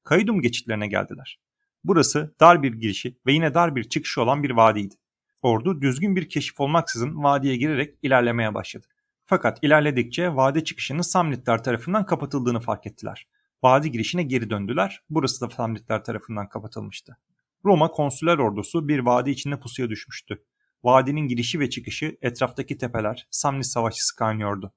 Kaidum 0.03 0.41
geçitlerine 0.41 0.87
geldiler. 0.87 1.39
Burası 1.83 2.35
dar 2.39 2.63
bir 2.63 2.73
girişi 2.73 3.17
ve 3.25 3.33
yine 3.33 3.53
dar 3.53 3.75
bir 3.75 3.83
çıkışı 3.83 4.21
olan 4.21 4.43
bir 4.43 4.49
vadiydi. 4.49 4.95
Ordu 5.41 5.81
düzgün 5.81 6.15
bir 6.15 6.29
keşif 6.29 6.59
olmaksızın 6.59 7.23
vadiye 7.23 7.57
girerek 7.57 7.95
ilerlemeye 8.01 8.53
başladı. 8.53 8.87
Fakat 9.25 9.59
ilerledikçe 9.61 10.35
vadi 10.35 10.63
çıkışının 10.63 11.01
Samnitler 11.01 11.63
tarafından 11.63 12.05
kapatıldığını 12.05 12.59
fark 12.59 12.87
ettiler. 12.87 13.27
Vadi 13.63 13.91
girişine 13.91 14.23
geri 14.23 14.49
döndüler. 14.49 15.01
Burası 15.09 15.41
da 15.41 15.49
Samnitler 15.49 16.03
tarafından 16.03 16.49
kapatılmıştı. 16.49 17.17
Roma 17.65 17.91
konsüler 17.91 18.37
ordusu 18.37 18.87
bir 18.87 18.99
vadi 18.99 19.29
içinde 19.29 19.59
pusuya 19.59 19.89
düşmüştü. 19.89 20.43
Vadinin 20.83 21.27
girişi 21.27 21.59
ve 21.59 21.69
çıkışı 21.69 22.17
etraftaki 22.21 22.77
tepeler 22.77 23.27
Samnit 23.31 23.65
savaşçısı 23.65 24.15
kaynıyordu. 24.15 24.73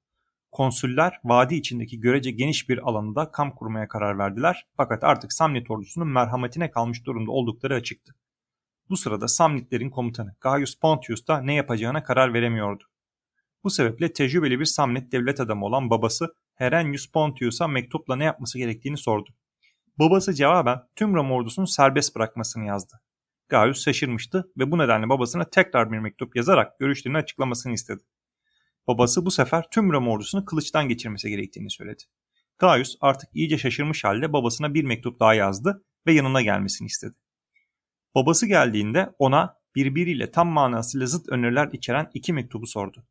Konsüller 0.53 1.21
vadi 1.25 1.55
içindeki 1.55 2.01
görece 2.01 2.31
geniş 2.31 2.69
bir 2.69 2.89
alanda 2.89 3.31
kamp 3.31 3.57
kurmaya 3.57 3.89
karar 3.89 4.19
verdiler 4.19 4.67
fakat 4.77 5.05
artık 5.05 5.33
Samnit 5.33 5.71
ordusunun 5.71 6.09
merhametine 6.09 6.71
kalmış 6.71 7.07
durumda 7.07 7.31
oldukları 7.31 7.75
açıktı. 7.75 8.15
Bu 8.91 8.97
sırada 8.97 9.29
Samnitlerin 9.29 9.91
komutanı 9.91 10.35
Gaius 10.41 10.75
Pontius 10.79 11.27
da 11.27 11.41
ne 11.41 11.55
yapacağına 11.55 12.03
karar 12.03 12.35
veremiyordu. 12.35 12.85
Bu 13.65 13.71
sebeple 13.71 14.13
tecrübeli 14.13 14.61
bir 14.61 14.65
Samnit 14.65 15.13
devlet 15.13 15.41
adamı 15.41 15.65
olan 15.65 15.91
babası 15.91 16.35
Herennius 16.63 17.07
Pontius'a 17.07 17.69
mektupla 17.69 18.17
ne 18.17 18.25
yapması 18.25 18.59
gerektiğini 18.59 18.97
sordu. 18.97 19.31
Babası 19.99 20.35
cevaben 20.35 20.79
tüm 20.97 21.15
Roma 21.15 21.35
ordusunu 21.35 21.67
serbest 21.67 22.17
bırakmasını 22.17 22.67
yazdı. 22.67 23.01
Gaius 23.49 23.85
şaşırmıştı 23.85 24.53
ve 24.59 24.71
bu 24.71 24.79
nedenle 24.79 25.09
babasına 25.09 25.45
tekrar 25.45 25.93
bir 25.93 25.99
mektup 25.99 26.37
yazarak 26.37 26.79
görüşlerini 26.79 27.19
açıklamasını 27.19 27.73
istedi. 27.73 28.03
Babası 28.87 29.27
bu 29.27 29.31
sefer 29.31 29.65
tüm 29.71 29.93
Roma 29.93 30.11
ordusunu 30.11 30.45
kılıçtan 30.45 30.89
geçirmesi 30.89 31.31
gerektiğini 31.31 31.71
söyledi. 31.71 32.03
Gaius 32.59 32.97
artık 33.01 33.31
iyice 33.35 33.59
şaşırmış 33.59 34.05
halde 34.05 34.33
babasına 34.33 34.75
bir 34.75 34.85
mektup 34.85 35.21
daha 35.21 35.35
yazdı 35.35 35.85
ve 36.07 36.13
yanına 36.13 36.43
gelmesini 36.43 36.87
istedi. 36.87 37.15
Babası 38.15 38.47
geldiğinde 38.47 39.15
ona 39.19 39.57
birbiriyle 39.75 40.31
tam 40.31 40.49
manasıyla 40.49 41.07
zıt 41.07 41.29
öneriler 41.29 41.69
içeren 41.73 42.11
iki 42.15 42.33
mektubu 42.33 42.67
sordu. 42.67 43.05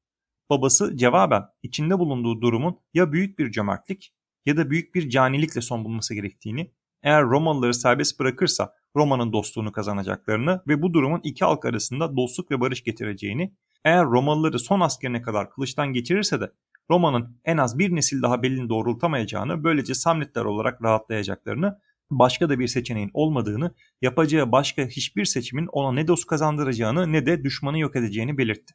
Babası 0.52 0.98
cevaben 0.98 1.44
içinde 1.64 2.00
bulunduğu 2.00 2.42
durumun 2.42 2.80
ya 2.94 3.12
büyük 3.12 3.40
bir 3.40 3.52
cömertlik 3.52 4.14
ya 4.46 4.58
da 4.58 4.70
büyük 4.70 4.96
bir 4.96 5.10
canilikle 5.10 5.62
son 5.62 5.86
bulması 5.86 6.14
gerektiğini, 6.14 6.72
eğer 7.04 7.24
Romalıları 7.24 7.74
serbest 7.74 8.20
bırakırsa 8.20 8.74
Roma'nın 8.96 9.34
dostluğunu 9.34 9.72
kazanacaklarını 9.72 10.62
ve 10.68 10.82
bu 10.82 10.94
durumun 10.94 11.22
iki 11.24 11.46
halk 11.46 11.66
arasında 11.66 12.18
dostluk 12.18 12.52
ve 12.52 12.62
barış 12.62 12.84
getireceğini, 12.84 13.54
eğer 13.86 14.06
Romalıları 14.06 14.60
son 14.60 14.80
askerine 14.80 15.22
kadar 15.22 15.50
kılıçtan 15.50 15.94
geçirirse 15.94 16.42
de 16.42 16.52
Roma'nın 16.90 17.38
en 17.46 17.58
az 17.58 17.80
bir 17.80 17.96
nesil 17.96 18.22
daha 18.22 18.44
belini 18.44 18.70
doğrultamayacağını, 18.70 19.64
böylece 19.64 19.94
Samnitler 19.94 20.46
olarak 20.46 20.84
rahatlayacaklarını, 20.84 21.80
başka 22.10 22.50
da 22.50 22.60
bir 22.60 22.68
seçeneğin 22.68 23.12
olmadığını, 23.14 23.76
yapacağı 24.02 24.52
başka 24.52 24.86
hiçbir 24.86 25.26
seçimin 25.26 25.68
ona 25.68 25.92
ne 25.92 26.08
dost 26.08 26.28
kazandıracağını 26.28 27.12
ne 27.12 27.26
de 27.26 27.44
düşmanı 27.44 27.80
yok 27.80 27.96
edeceğini 27.96 28.38
belirtti. 28.38 28.74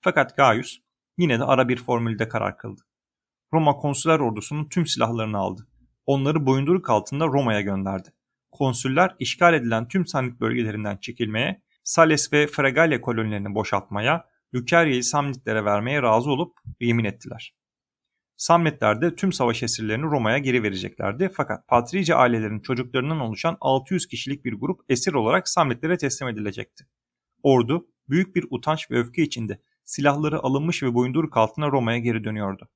Fakat 0.00 0.36
Gaius 0.36 0.83
yine 1.18 1.38
de 1.38 1.44
ara 1.44 1.68
bir 1.68 1.76
formülde 1.76 2.28
karar 2.28 2.58
kıldı. 2.58 2.82
Roma 3.52 3.76
konsüler 3.76 4.18
ordusunun 4.18 4.68
tüm 4.68 4.86
silahlarını 4.86 5.38
aldı. 5.38 5.68
Onları 6.06 6.46
boyunduruk 6.46 6.90
altında 6.90 7.26
Roma'ya 7.26 7.60
gönderdi. 7.60 8.08
Konsüller 8.52 9.16
işgal 9.18 9.54
edilen 9.54 9.88
tüm 9.88 10.06
Samnit 10.06 10.40
bölgelerinden 10.40 10.96
çekilmeye, 10.96 11.62
Sales 11.84 12.32
ve 12.32 12.46
Fregalia 12.46 13.00
kolonilerini 13.00 13.54
boşaltmaya, 13.54 14.24
Lucarya'yı 14.54 15.04
Samnitlere 15.04 15.64
vermeye 15.64 16.02
razı 16.02 16.30
olup 16.30 16.58
yemin 16.80 17.04
ettiler. 17.04 17.54
Samnitler 18.36 19.00
de 19.00 19.16
tüm 19.16 19.32
savaş 19.32 19.62
esirlerini 19.62 20.02
Roma'ya 20.04 20.38
geri 20.38 20.62
vereceklerdi 20.62 21.30
fakat 21.36 21.68
Patrice 21.68 22.14
ailelerinin 22.14 22.60
çocuklarından 22.60 23.20
oluşan 23.20 23.56
600 23.60 24.06
kişilik 24.06 24.44
bir 24.44 24.52
grup 24.52 24.80
esir 24.88 25.12
olarak 25.12 25.48
Samnitlere 25.48 25.96
teslim 25.96 26.28
edilecekti. 26.28 26.86
Ordu 27.42 27.86
büyük 28.08 28.36
bir 28.36 28.46
utanç 28.50 28.90
ve 28.90 28.98
öfke 28.98 29.22
içinde 29.22 29.60
silahları 29.84 30.42
alınmış 30.42 30.82
ve 30.82 30.94
boyunduruk 30.94 31.36
altına 31.36 31.70
Roma'ya 31.70 31.98
geri 31.98 32.24
dönüyordu. 32.24 32.68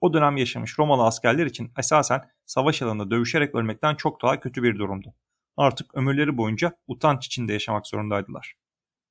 O 0.00 0.14
dönem 0.14 0.36
yaşamış 0.36 0.78
Romalı 0.78 1.02
askerler 1.02 1.46
için 1.46 1.72
esasen 1.78 2.20
savaş 2.46 2.82
alanında 2.82 3.10
dövüşerek 3.10 3.54
ölmekten 3.54 3.94
çok 3.94 4.22
daha 4.22 4.40
kötü 4.40 4.62
bir 4.62 4.78
durumdu. 4.78 5.14
Artık 5.56 5.94
ömürleri 5.94 6.36
boyunca 6.36 6.72
utanç 6.86 7.26
içinde 7.26 7.52
yaşamak 7.52 7.86
zorundaydılar. 7.86 8.54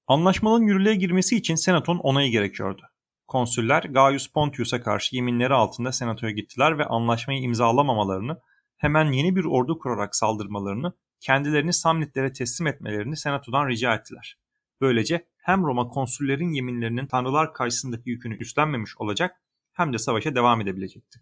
Anlaşmanın 0.08 0.64
yürürlüğe 0.64 0.96
girmesi 0.96 1.36
için 1.36 1.56
senatonun 1.56 2.00
onayı 2.00 2.32
gerekiyordu. 2.32 2.82
Konsüller 3.28 3.84
Gaius 3.84 4.28
Pontius'a 4.28 4.82
karşı 4.82 5.16
yeminleri 5.16 5.54
altında 5.54 5.92
senatoya 5.92 6.32
gittiler 6.32 6.78
ve 6.78 6.86
anlaşmayı 6.86 7.42
imzalamamalarını, 7.42 8.42
hemen 8.78 9.12
yeni 9.12 9.36
bir 9.36 9.46
ordu 9.46 9.80
kurarak 9.80 10.16
saldırmalarını, 10.16 10.94
kendilerini 11.20 11.74
Samnitlere 11.74 12.34
teslim 12.34 12.68
etmelerini 12.68 13.18
senatodan 13.18 13.68
rica 13.68 13.96
ettiler. 13.96 14.38
Böylece 14.84 15.28
hem 15.38 15.64
Roma 15.64 15.88
konsüllerin 15.88 16.52
yeminlerinin 16.52 17.08
tanrılar 17.08 17.54
karşısındaki 17.54 18.10
yükünü 18.10 18.38
üstlenmemiş 18.38 18.98
olacak 18.98 19.42
hem 19.74 19.94
de 19.94 19.98
savaşa 19.98 20.36
devam 20.36 20.62
edebilecekti. 20.62 21.20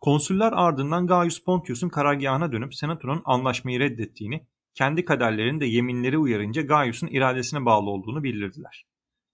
Konsüller 0.00 0.52
ardından 0.52 1.06
Gaius 1.06 1.44
Pontius'un 1.44 1.88
karargahına 1.88 2.52
dönüp 2.52 2.74
senatonun 2.74 3.22
anlaşmayı 3.24 3.80
reddettiğini, 3.80 4.46
kendi 4.74 5.04
kaderlerinin 5.04 5.60
de 5.60 5.66
yeminleri 5.66 6.18
uyarınca 6.18 6.62
Gaius'un 6.62 7.06
iradesine 7.06 7.64
bağlı 7.64 7.90
olduğunu 7.90 8.22
bildirdiler. 8.22 8.86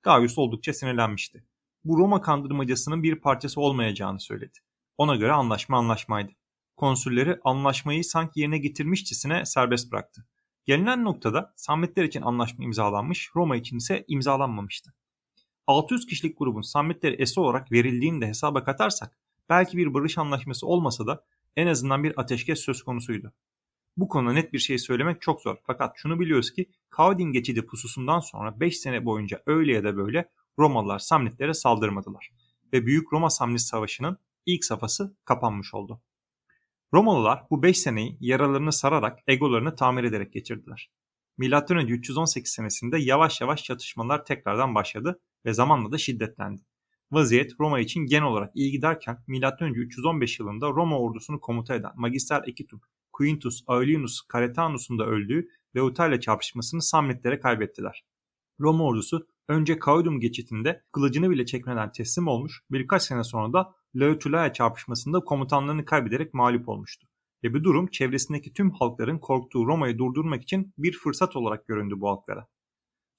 Gaius 0.02 0.38
oldukça 0.38 0.72
sinirlenmişti. 0.72 1.44
Bu 1.84 1.98
Roma 1.98 2.20
kandırmacasının 2.20 3.02
bir 3.02 3.16
parçası 3.16 3.60
olmayacağını 3.60 4.20
söyledi. 4.20 4.58
Ona 4.98 5.16
göre 5.16 5.32
anlaşma 5.32 5.78
anlaşmaydı. 5.78 6.32
Konsülleri 6.76 7.38
anlaşmayı 7.44 8.04
sanki 8.04 8.40
yerine 8.40 8.58
getirmişçesine 8.58 9.46
serbest 9.46 9.92
bıraktı. 9.92 10.26
Gelinen 10.66 11.04
noktada 11.04 11.52
Sammitler 11.56 12.04
için 12.04 12.22
anlaşma 12.22 12.64
imzalanmış, 12.64 13.30
Roma 13.36 13.56
için 13.56 13.76
ise 13.76 14.04
imzalanmamıştı. 14.08 14.94
600 15.66 16.06
kişilik 16.06 16.38
grubun 16.38 16.62
Sammitleri 16.62 17.14
esi 17.22 17.40
olarak 17.40 17.72
verildiğini 17.72 18.20
de 18.20 18.26
hesaba 18.26 18.64
katarsak 18.64 19.18
belki 19.48 19.76
bir 19.76 19.94
barış 19.94 20.18
anlaşması 20.18 20.66
olmasa 20.66 21.06
da 21.06 21.24
en 21.56 21.66
azından 21.66 22.04
bir 22.04 22.20
ateşkes 22.20 22.60
söz 22.60 22.82
konusuydu. 22.82 23.32
Bu 23.96 24.08
konuda 24.08 24.32
net 24.32 24.52
bir 24.52 24.58
şey 24.58 24.78
söylemek 24.78 25.20
çok 25.20 25.42
zor 25.42 25.56
fakat 25.66 25.96
şunu 25.96 26.20
biliyoruz 26.20 26.52
ki 26.52 26.70
Kaudin 26.90 27.32
geçidi 27.32 27.66
pususundan 27.66 28.20
sonra 28.20 28.60
5 28.60 28.78
sene 28.78 29.04
boyunca 29.04 29.42
öyle 29.46 29.72
ya 29.72 29.84
da 29.84 29.96
böyle 29.96 30.30
Romalılar 30.58 30.98
Samnitlere 30.98 31.54
saldırmadılar 31.54 32.30
ve 32.72 32.86
Büyük 32.86 33.12
Roma 33.12 33.30
Samnit 33.30 33.60
Savaşı'nın 33.60 34.18
ilk 34.46 34.64
safhası 34.64 35.16
kapanmış 35.24 35.74
oldu. 35.74 36.00
Romalılar 36.94 37.42
bu 37.50 37.62
5 37.62 37.78
seneyi 37.78 38.16
yaralarını 38.20 38.72
sararak 38.72 39.18
egolarını 39.26 39.74
tamir 39.74 40.04
ederek 40.04 40.32
geçirdiler. 40.32 40.90
M.Ö. 41.38 41.82
318 41.82 42.52
senesinde 42.52 42.98
yavaş 42.98 43.40
yavaş 43.40 43.64
çatışmalar 43.64 44.24
tekrardan 44.24 44.74
başladı 44.74 45.20
ve 45.44 45.52
zamanla 45.52 45.92
da 45.92 45.98
şiddetlendi. 45.98 46.62
Vaziyet 47.10 47.52
Roma 47.60 47.80
için 47.80 48.06
genel 48.06 48.24
olarak 48.24 48.50
iyi 48.54 48.70
giderken 48.70 49.18
M.Ö. 49.26 49.68
315 49.68 50.40
yılında 50.40 50.68
Roma 50.68 50.98
ordusunu 50.98 51.40
komuta 51.40 51.74
eden 51.74 51.92
Magister 51.94 52.42
Equitum 52.46 52.80
Quintus 53.12 53.62
Aelianus 53.66 54.20
Caretanus'un 54.32 54.98
da 54.98 55.06
öldüğü 55.06 55.48
Leuta 55.76 56.20
çarpışmasını 56.20 56.82
Samnitlere 56.82 57.40
kaybettiler. 57.40 58.04
Roma 58.60 58.84
ordusu 58.84 59.26
önce 59.48 59.78
Caudum 59.86 60.20
geçitinde 60.20 60.82
kılıcını 60.92 61.30
bile 61.30 61.46
çekmeden 61.46 61.92
teslim 61.92 62.28
olmuş, 62.28 62.60
birkaç 62.70 63.02
sene 63.02 63.24
sonra 63.24 63.52
da 63.52 63.74
Leutulaya 64.00 64.52
çarpışmasında 64.52 65.20
komutanlarını 65.20 65.84
kaybederek 65.84 66.34
mağlup 66.34 66.68
olmuştu. 66.68 67.06
Ve 67.44 67.54
bu 67.54 67.64
durum 67.64 67.86
çevresindeki 67.86 68.52
tüm 68.52 68.70
halkların 68.70 69.18
korktuğu 69.18 69.66
Roma'yı 69.66 69.98
durdurmak 69.98 70.42
için 70.42 70.74
bir 70.78 70.92
fırsat 70.92 71.36
olarak 71.36 71.66
göründü 71.66 71.94
bu 71.98 72.08
halklara. 72.08 72.48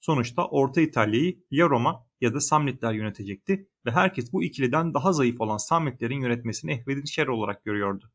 Sonuçta 0.00 0.46
Orta 0.46 0.80
İtalya'yı 0.80 1.38
ya 1.50 1.68
Roma 1.68 2.06
ya 2.20 2.34
da 2.34 2.40
Samnitler 2.40 2.92
yönetecekti 2.92 3.68
ve 3.86 3.90
herkes 3.90 4.32
bu 4.32 4.42
ikiliden 4.42 4.94
daha 4.94 5.12
zayıf 5.12 5.40
olan 5.40 5.56
Samnitlerin 5.56 6.20
yönetmesini 6.20 6.72
ehvedin 6.72 7.26
olarak 7.28 7.64
görüyordu. 7.64 8.10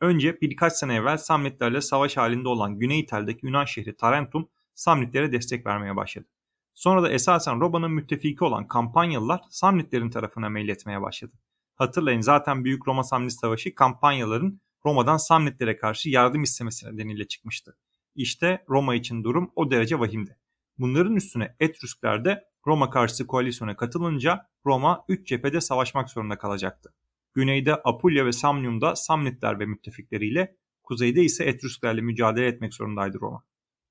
Önce 0.00 0.40
birkaç 0.40 0.72
sene 0.72 0.94
evvel 0.94 1.16
Samnitlerle 1.16 1.80
savaş 1.80 2.16
halinde 2.16 2.48
olan 2.48 2.78
Güney 2.78 3.00
İtalya'daki 3.00 3.46
Yunan 3.46 3.64
şehri 3.64 3.96
Tarentum 3.96 4.48
Samnitlere 4.74 5.32
destek 5.32 5.66
vermeye 5.66 5.96
başladı. 5.96 6.26
Sonra 6.74 7.02
da 7.02 7.10
esasen 7.10 7.60
Roma'nın 7.60 7.90
müttefiki 7.90 8.44
olan 8.44 8.68
Kampanyalılar 8.68 9.40
Samnitlerin 9.50 10.10
tarafına 10.10 10.48
meyletmeye 10.48 11.02
başladı. 11.02 11.32
Hatırlayın 11.76 12.20
zaten 12.20 12.64
Büyük 12.64 12.88
Roma 12.88 13.04
Samnit 13.04 13.32
Savaşı 13.32 13.74
Kampanyaların 13.74 14.60
Roma'dan 14.86 15.16
Samnitlere 15.16 15.76
karşı 15.76 16.08
yardım 16.10 16.42
istemesi 16.42 16.86
nedeniyle 16.86 17.28
çıkmıştı. 17.28 17.76
İşte 18.14 18.64
Roma 18.68 18.94
için 18.94 19.24
durum 19.24 19.52
o 19.56 19.70
derece 19.70 19.98
vahimdi. 19.98 20.38
Bunların 20.78 21.16
üstüne 21.16 21.56
Etrüskler 21.60 22.24
de 22.24 22.44
Roma 22.66 22.90
karşıtı 22.90 23.26
koalisyona 23.26 23.76
katılınca 23.76 24.48
Roma 24.66 25.04
3 25.08 25.26
cephede 25.26 25.60
savaşmak 25.60 26.10
zorunda 26.10 26.38
kalacaktı. 26.38 26.94
Güneyde 27.34 27.74
Apulya 27.84 28.26
ve 28.26 28.32
Samnium'da 28.32 28.96
Samnitler 28.96 29.60
ve 29.60 29.66
müttefikleriyle, 29.66 30.56
kuzeyde 30.82 31.22
ise 31.22 31.44
Etrüsklerle 31.44 32.00
mücadele 32.00 32.46
etmek 32.46 32.74
zorundaydı 32.74 33.18
Roma. 33.20 33.42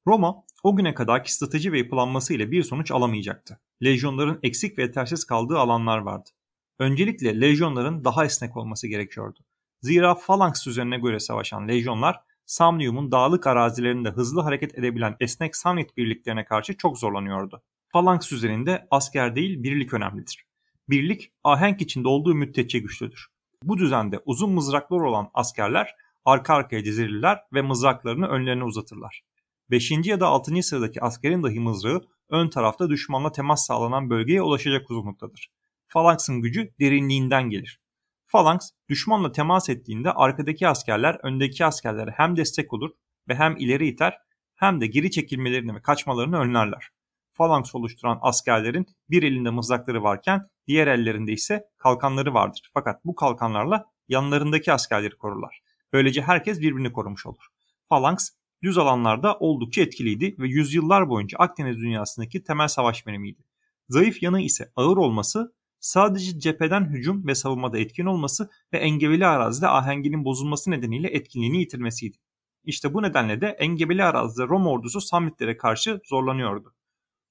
Roma 0.08 0.44
o 0.64 0.76
güne 0.76 0.94
kadarki 0.94 1.34
strateji 1.34 1.72
ve 1.72 1.78
yapılanması 1.78 2.34
ile 2.34 2.52
bir 2.52 2.64
sonuç 2.64 2.92
alamayacaktı. 2.92 3.60
Lejyonların 3.84 4.40
eksik 4.44 4.78
ve 4.78 4.82
yetersiz 4.82 5.26
kaldığı 5.26 5.58
alanlar 5.58 5.98
vardı. 5.98 6.30
Öncelikle 6.80 7.42
lejyonların 7.42 8.04
daha 8.04 8.26
esnek 8.26 8.58
olması 8.58 8.88
gerekiyordu. 8.88 9.40
Zira 9.82 10.16
falanks 10.16 10.68
üzerine 10.68 10.98
göre 10.98 11.20
savaşan 11.20 11.68
lejyonlar 11.68 12.22
Samnium'un 12.46 13.12
dağlık 13.12 13.48
arazilerinde 13.48 14.10
hızlı 14.10 14.42
hareket 14.42 14.80
edebilen 14.80 15.16
esnek 15.20 15.56
Samnit 15.56 15.98
birliklerine 15.98 16.46
karşı 16.46 16.78
çok 16.78 16.98
zorlanıyordu. 16.98 17.64
Falanks 17.88 18.32
üzerinde 18.32 18.88
asker 18.92 19.36
değil 19.36 19.64
birlik 19.64 19.94
önemlidir. 19.94 20.46
Birlik 20.90 21.32
ahenk 21.44 21.82
içinde 21.82 22.08
olduğu 22.08 22.36
müddetçe 22.36 22.80
güçlüdür. 22.80 23.28
Bu 23.64 23.78
düzende 23.78 24.20
uzun 24.26 24.52
mızraklar 24.52 25.00
olan 25.00 25.30
askerler 25.34 25.96
arka 26.26 26.54
arkaya 26.54 26.86
dizilirler 26.86 27.40
ve 27.54 27.62
mızraklarını 27.62 28.28
önlerine 28.28 28.64
uzatırlar. 28.64 29.24
5. 29.72 29.92
ya 29.92 30.20
da 30.20 30.28
6. 30.28 30.64
sıradaki 30.64 31.02
askerin 31.02 31.44
dahi 31.44 31.60
mızrağı 31.60 32.02
ön 32.30 32.50
tarafta 32.50 32.90
düşmanla 32.90 33.32
temas 33.32 33.66
sağlanan 33.68 34.10
bölgeye 34.10 34.42
ulaşacak 34.42 34.92
uzunluktadır. 34.92 35.52
Falanksın 35.96 36.42
gücü 36.42 36.74
derinliğinden 36.80 37.50
gelir. 37.50 37.80
Falanks 38.28 38.70
düşmanla 38.90 39.32
temas 39.32 39.70
ettiğinde 39.70 40.12
arkadaki 40.12 40.68
askerler 40.68 41.18
öndeki 41.24 41.66
askerlere 41.66 42.12
hem 42.12 42.36
destek 42.38 42.74
olur 42.74 42.90
ve 43.28 43.36
hem 43.36 43.58
ileri 43.58 43.88
iter 43.88 44.18
hem 44.56 44.82
de 44.82 44.88
geri 44.88 45.12
çekilmelerini 45.12 45.76
ve 45.76 45.82
kaçmalarını 45.82 46.40
önlerler. 46.40 46.90
Falanks 47.32 47.76
oluşturan 47.76 48.20
askerlerin 48.22 48.86
bir 49.10 49.24
elinde 49.24 49.50
mızrakları 49.50 50.04
varken 50.04 50.50
diğer 50.68 50.88
ellerinde 50.88 51.32
ise 51.32 51.66
kalkanları 51.78 52.34
vardır. 52.34 52.72
Fakat 52.74 53.06
bu 53.06 53.16
kalkanlarla 53.16 53.86
yanlarındaki 54.08 54.74
askerleri 54.74 55.18
korurlar. 55.18 55.62
Böylece 55.94 56.22
herkes 56.22 56.62
birbirini 56.62 56.92
korumuş 56.92 57.26
olur. 57.26 57.44
Falanks 57.90 58.30
düz 58.64 58.78
alanlarda 58.78 59.38
oldukça 59.40 59.82
etkiliydi 59.82 60.36
ve 60.40 60.48
yüzyıllar 60.48 61.10
boyunca 61.10 61.38
Akdeniz 61.38 61.78
dünyasındaki 61.78 62.44
temel 62.44 62.68
savaş 62.68 63.08
birimiydi. 63.08 63.44
Zayıf 63.90 64.24
yanı 64.24 64.42
ise 64.42 64.72
ağır 64.76 64.98
olması, 64.98 65.55
sadece 65.80 66.40
cepheden 66.40 66.90
hücum 66.90 67.28
ve 67.28 67.36
savunmada 67.36 67.80
etkin 67.80 68.06
olması 68.06 68.50
ve 68.74 68.78
engebeli 68.78 69.26
arazide 69.26 69.68
ahenginin 69.68 70.26
bozulması 70.26 70.72
nedeniyle 70.72 71.08
etkinliğini 71.08 71.60
yitirmesiydi. 71.60 72.18
İşte 72.64 72.94
bu 72.94 73.02
nedenle 73.04 73.42
de 73.42 73.48
engebeli 73.48 74.04
arazide 74.04 74.44
Roma 74.44 74.70
ordusu 74.70 75.02
Samnitlere 75.02 75.58
karşı 75.58 76.00
zorlanıyordu. 76.06 76.76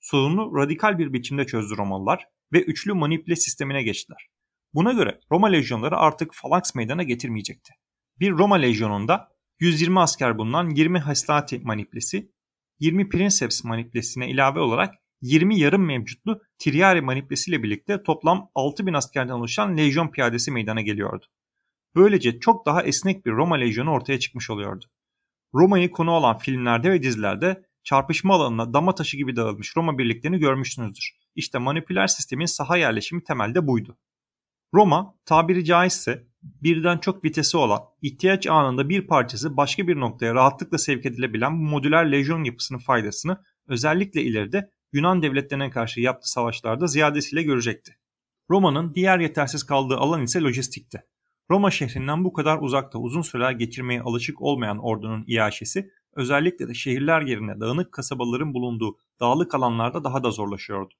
Sorunu 0.00 0.56
radikal 0.56 0.98
bir 0.98 1.12
biçimde 1.12 1.46
çözdü 1.46 1.76
Romalılar 1.76 2.26
ve 2.52 2.62
üçlü 2.62 2.92
manipüle 2.92 3.36
sistemine 3.36 3.82
geçtiler. 3.82 4.28
Buna 4.74 4.92
göre 4.92 5.20
Roma 5.32 5.46
lejyonları 5.46 5.96
artık 5.96 6.34
falanks 6.34 6.74
meydana 6.74 7.02
getirmeyecekti. 7.02 7.72
Bir 8.20 8.30
Roma 8.30 8.56
lejyonunda 8.56 9.28
120 9.60 10.00
asker 10.00 10.38
bulunan 10.38 10.70
20 10.70 10.98
Hastati 10.98 11.58
maniplesi, 11.58 12.32
20 12.78 13.08
Princeps 13.08 13.64
maniplesine 13.64 14.30
ilave 14.30 14.60
olarak 14.60 14.94
20 15.24 15.58
yarım 15.58 15.86
mevcutlu 15.86 16.42
Triari 16.58 17.00
maniplesiyle 17.00 17.62
birlikte 17.62 18.02
toplam 18.02 18.50
6000 18.54 18.94
askerden 18.94 19.32
oluşan 19.32 19.76
lejyon 19.76 20.08
piyadesi 20.08 20.50
meydana 20.50 20.80
geliyordu. 20.80 21.26
Böylece 21.94 22.40
çok 22.40 22.66
daha 22.66 22.82
esnek 22.82 23.26
bir 23.26 23.32
Roma 23.32 23.56
lejyonu 23.56 23.90
ortaya 23.90 24.18
çıkmış 24.18 24.50
oluyordu. 24.50 24.84
Roma'yı 25.54 25.90
konu 25.90 26.10
olan 26.10 26.38
filmlerde 26.38 26.90
ve 26.90 27.02
dizilerde 27.02 27.62
çarpışma 27.84 28.34
alanına 28.34 28.74
dama 28.74 28.94
taşı 28.94 29.16
gibi 29.16 29.36
dağılmış 29.36 29.76
Roma 29.76 29.98
birliklerini 29.98 30.38
görmüşsünüzdür. 30.38 31.16
İşte 31.34 31.58
manipüler 31.58 32.06
sistemin 32.06 32.46
saha 32.46 32.76
yerleşimi 32.76 33.24
temelde 33.24 33.66
buydu. 33.66 33.98
Roma 34.74 35.14
tabiri 35.24 35.64
caizse 35.64 36.26
birden 36.42 36.98
çok 36.98 37.24
vitesi 37.24 37.56
olan, 37.56 37.80
ihtiyaç 38.02 38.46
anında 38.46 38.88
bir 38.88 39.06
parçası 39.06 39.56
başka 39.56 39.88
bir 39.88 40.00
noktaya 40.00 40.34
rahatlıkla 40.34 40.78
sevk 40.78 41.06
edilebilen 41.06 41.58
bu 41.58 41.62
modüler 41.62 42.12
lejyon 42.12 42.44
yapısının 42.44 42.78
faydasını 42.78 43.44
özellikle 43.68 44.22
ileride 44.22 44.70
Yunan 44.94 45.22
devletlerine 45.22 45.70
karşı 45.70 46.00
yaptığı 46.00 46.30
savaşlarda 46.30 46.86
ziyadesiyle 46.86 47.42
görecekti. 47.42 47.96
Roma'nın 48.50 48.94
diğer 48.94 49.18
yetersiz 49.18 49.64
kaldığı 49.64 49.96
alan 49.96 50.22
ise 50.22 50.40
lojistikti. 50.40 51.04
Roma 51.50 51.70
şehrinden 51.70 52.24
bu 52.24 52.32
kadar 52.32 52.58
uzakta 52.58 52.98
uzun 52.98 53.22
süreler 53.22 53.52
geçirmeye 53.52 54.02
alışık 54.02 54.42
olmayan 54.42 54.78
ordunun 54.78 55.24
iaşesi 55.26 55.90
özellikle 56.12 56.68
de 56.68 56.74
şehirler 56.74 57.20
yerine 57.20 57.60
dağınık 57.60 57.92
kasabaların 57.92 58.54
bulunduğu 58.54 58.96
dağlık 59.20 59.54
alanlarda 59.54 60.04
daha 60.04 60.24
da 60.24 60.30
zorlaşıyordu. 60.30 60.94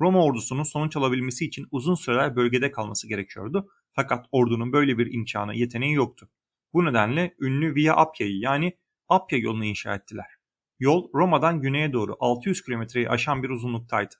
Roma 0.00 0.24
ordusunun 0.24 0.62
sonuç 0.62 0.96
alabilmesi 0.96 1.46
için 1.46 1.66
uzun 1.70 1.94
süreler 1.94 2.36
bölgede 2.36 2.70
kalması 2.70 3.08
gerekiyordu 3.08 3.68
fakat 3.92 4.26
ordunun 4.32 4.72
böyle 4.72 4.98
bir 4.98 5.14
imkanı, 5.14 5.54
yeteneği 5.54 5.94
yoktu. 5.94 6.28
Bu 6.72 6.84
nedenle 6.84 7.34
ünlü 7.40 7.74
Via 7.74 7.96
Appia'yı 7.96 8.38
yani 8.38 8.76
Appia 9.08 9.38
yolunu 9.38 9.64
inşa 9.64 9.94
ettiler. 9.94 10.39
Yol 10.80 11.08
Roma'dan 11.14 11.60
güneye 11.60 11.92
doğru 11.92 12.16
600 12.20 12.62
kilometreyi 12.62 13.08
aşan 13.08 13.42
bir 13.42 13.50
uzunluktaydı. 13.50 14.14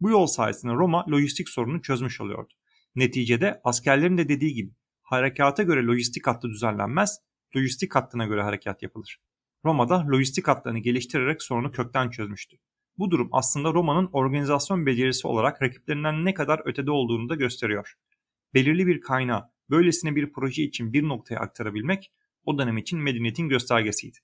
Bu 0.00 0.10
yol 0.10 0.26
sayesinde 0.26 0.72
Roma 0.72 1.06
lojistik 1.10 1.48
sorunu 1.48 1.82
çözmüş 1.82 2.20
oluyordu. 2.20 2.52
Neticede 2.94 3.60
askerlerin 3.64 4.18
de 4.18 4.28
dediği 4.28 4.54
gibi 4.54 4.72
harekata 5.02 5.62
göre 5.62 5.86
lojistik 5.86 6.26
hattı 6.26 6.48
düzenlenmez, 6.48 7.18
lojistik 7.56 7.94
hattına 7.94 8.26
göre 8.26 8.42
harekat 8.42 8.82
yapılır. 8.82 9.20
Roma'da 9.64 10.06
lojistik 10.06 10.48
hatlarını 10.48 10.78
geliştirerek 10.78 11.42
sorunu 11.42 11.72
kökten 11.72 12.10
çözmüştü. 12.10 12.56
Bu 12.98 13.10
durum 13.10 13.28
aslında 13.32 13.72
Roma'nın 13.72 14.10
organizasyon 14.12 14.86
becerisi 14.86 15.26
olarak 15.26 15.62
rakiplerinden 15.62 16.24
ne 16.24 16.34
kadar 16.34 16.60
ötede 16.64 16.90
olduğunu 16.90 17.28
da 17.28 17.34
gösteriyor. 17.34 17.94
Belirli 18.54 18.86
bir 18.86 19.00
kaynağı 19.00 19.50
böylesine 19.70 20.16
bir 20.16 20.32
proje 20.32 20.62
için 20.62 20.92
bir 20.92 21.02
noktaya 21.02 21.40
aktarabilmek 21.40 22.12
o 22.44 22.58
dönem 22.58 22.78
için 22.78 22.98
medeniyetin 22.98 23.48
göstergesiydi. 23.48 24.18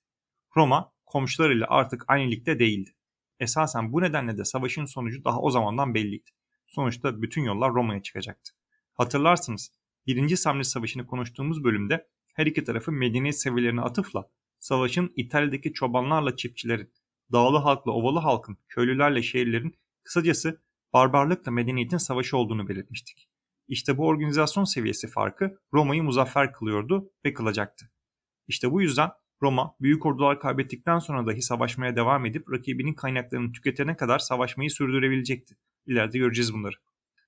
Roma 0.57 0.93
komşularıyla 1.09 1.67
artık 1.69 2.05
aynı 2.09 2.31
ligde 2.31 2.59
değildi. 2.59 2.95
Esasen 3.41 3.93
bu 3.93 4.03
nedenle 4.03 4.39
de 4.39 4.45
savaşın 4.45 4.85
sonucu 4.85 5.25
daha 5.25 5.41
o 5.41 5.51
zamandan 5.51 5.95
belliydi. 5.95 6.31
Sonuçta 6.67 7.23
bütün 7.23 7.43
yollar 7.43 7.75
Roma'ya 7.75 8.03
çıkacaktı. 8.03 8.53
Hatırlarsınız 8.95 9.73
1. 10.07 10.37
Samnit 10.37 10.67
Savaşı'nı 10.67 11.07
konuştuğumuz 11.07 11.65
bölümde 11.65 12.09
her 12.35 12.47
iki 12.47 12.65
tarafı 12.65 12.93
medeniyet 12.93 13.41
seviyelerine 13.41 13.81
atıfla 13.81 14.31
savaşın 14.59 15.13
İtalya'daki 15.17 15.73
çobanlarla 15.73 16.37
çiftçilerin, 16.37 16.93
dağlı 17.33 17.59
halkla 17.59 17.93
ovalı 17.93 18.19
halkın, 18.19 18.59
köylülerle 18.69 19.23
şehirlerin, 19.23 19.75
kısacası 20.03 20.63
barbarlıkla 20.93 21.53
medeniyetin 21.53 21.97
savaşı 21.97 22.37
olduğunu 22.37 22.69
belirtmiştik. 22.69 23.29
İşte 23.69 23.99
bu 23.99 24.07
organizasyon 24.07 24.65
seviyesi 24.65 25.09
farkı 25.09 25.61
Roma'yı 25.73 26.03
muzaffer 26.03 26.53
kılıyordu 26.53 27.13
ve 27.25 27.35
kılacaktı. 27.35 27.91
İşte 28.49 28.73
bu 28.73 28.83
yüzden 28.83 29.11
Roma 29.43 29.75
büyük 29.81 30.07
ordular 30.07 30.41
kaybettikten 30.41 30.99
sonra 30.99 31.27
dahi 31.27 31.43
savaşmaya 31.43 31.97
devam 31.97 32.27
edip 32.27 32.53
rakibinin 32.53 32.95
kaynaklarını 32.95 33.53
tüketene 33.53 33.97
kadar 33.97 34.19
savaşmayı 34.19 34.71
sürdürebilecekti. 34.71 35.57
İleride 35.87 36.19
göreceğiz 36.19 36.55
bunları. 36.55 36.77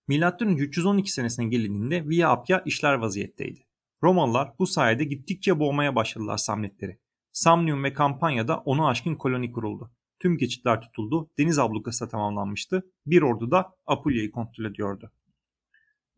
Milattan 0.09 0.57
312 0.57 1.13
senesine 1.13 1.47
gelindiğinde 1.47 2.09
Via 2.09 2.31
Appia 2.31 2.63
işler 2.65 2.95
vaziyetteydi. 2.95 3.61
Romalılar 4.03 4.53
bu 4.59 4.67
sayede 4.67 5.05
gittikçe 5.05 5.59
boğmaya 5.59 5.97
başladılar 5.97 6.37
Samnitleri. 6.37 6.99
Samnium 7.33 7.85
ve 7.85 7.93
Kampanya'da 7.93 8.59
onu 8.59 8.89
aşkın 8.89 9.15
koloni 9.15 9.53
kuruldu. 9.53 9.91
Tüm 10.19 10.39
geçitler 10.39 10.81
tutuldu, 10.81 11.31
deniz 11.39 11.59
ablukası 11.59 12.09
tamamlanmıştı. 12.09 12.83
Bir 13.07 13.23
ordu 13.23 13.51
da 13.51 13.75
Apulia'yı 13.87 14.31
kontrol 14.31 14.65
ediyordu. 14.65 15.13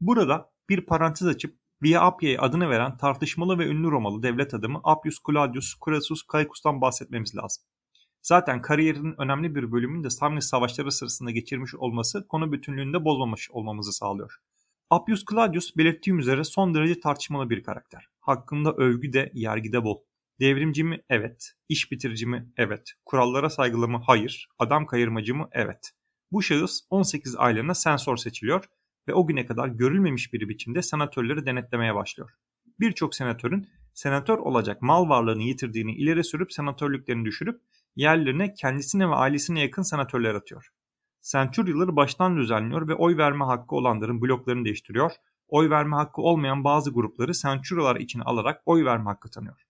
Burada 0.00 0.50
bir 0.68 0.80
parantez 0.80 1.28
açıp 1.28 1.61
Via 1.82 2.00
Appia'ya 2.00 2.40
adını 2.40 2.70
veren 2.70 2.96
tartışmalı 2.96 3.58
ve 3.58 3.66
ünlü 3.66 3.90
Romalı 3.90 4.22
devlet 4.22 4.54
adamı 4.54 4.80
Appius 4.84 5.18
Claudius 5.26 5.74
Crassus 5.84 6.22
Caecus'tan 6.32 6.80
bahsetmemiz 6.80 7.36
lazım. 7.36 7.64
Zaten 8.22 8.62
kariyerinin 8.62 9.14
önemli 9.18 9.54
bir 9.54 9.72
bölümünü 9.72 10.04
de 10.04 10.10
Samnit 10.10 10.44
savaşları 10.44 10.92
sırasında 10.92 11.30
geçirmiş 11.30 11.74
olması 11.74 12.26
konu 12.28 12.52
bütünlüğünü 12.52 12.92
de 12.92 13.04
bozmamış 13.04 13.50
olmamızı 13.50 13.92
sağlıyor. 13.92 14.32
Appius 14.90 15.24
Claudius 15.30 15.76
belirttiğim 15.76 16.18
üzere 16.18 16.44
son 16.44 16.74
derece 16.74 17.00
tartışmalı 17.00 17.50
bir 17.50 17.62
karakter. 17.62 18.08
Hakkında 18.20 18.72
övgü 18.72 19.12
de 19.12 19.30
yergide 19.34 19.84
bol. 19.84 19.98
Devrimci 20.40 20.84
mi? 20.84 21.00
Evet. 21.08 21.52
İş 21.68 21.92
bitirici 21.92 22.26
mi? 22.26 22.52
Evet. 22.56 22.92
Kurallara 23.04 23.50
saygılı 23.50 23.88
mı? 23.88 24.02
Hayır. 24.06 24.48
Adam 24.58 24.86
kayırmacı 24.86 25.34
mı? 25.34 25.48
Evet. 25.52 25.90
Bu 26.32 26.42
şahıs 26.42 26.80
18 26.90 27.36
aylığına 27.36 27.74
sensör 27.74 28.16
seçiliyor 28.16 28.64
ve 29.08 29.14
o 29.14 29.26
güne 29.26 29.46
kadar 29.46 29.68
görülmemiş 29.68 30.32
bir 30.32 30.48
biçimde 30.48 30.82
senatörleri 30.82 31.46
denetlemeye 31.46 31.94
başlıyor. 31.94 32.30
Birçok 32.80 33.14
senatörün 33.14 33.68
senatör 33.94 34.38
olacak 34.38 34.82
mal 34.82 35.08
varlığını 35.08 35.42
yitirdiğini 35.42 35.94
ileri 35.94 36.24
sürüp 36.24 36.52
senatörlüklerini 36.52 37.24
düşürüp 37.24 37.60
yerlerine 37.96 38.54
kendisine 38.54 39.08
ve 39.08 39.14
ailesine 39.14 39.60
yakın 39.60 39.82
senatörler 39.82 40.34
atıyor. 40.34 40.68
Centuryaları 41.22 41.96
baştan 41.96 42.36
düzenliyor 42.36 42.88
ve 42.88 42.94
oy 42.94 43.16
verme 43.16 43.44
hakkı 43.44 43.76
olanların 43.76 44.22
bloklarını 44.22 44.64
değiştiriyor. 44.64 45.12
Oy 45.48 45.70
verme 45.70 45.96
hakkı 45.96 46.22
olmayan 46.22 46.64
bazı 46.64 46.90
grupları 46.92 47.32
Centuryalar 47.32 47.96
içine 47.96 48.22
alarak 48.22 48.62
oy 48.66 48.84
verme 48.84 49.04
hakkı 49.04 49.30
tanıyor. 49.30 49.62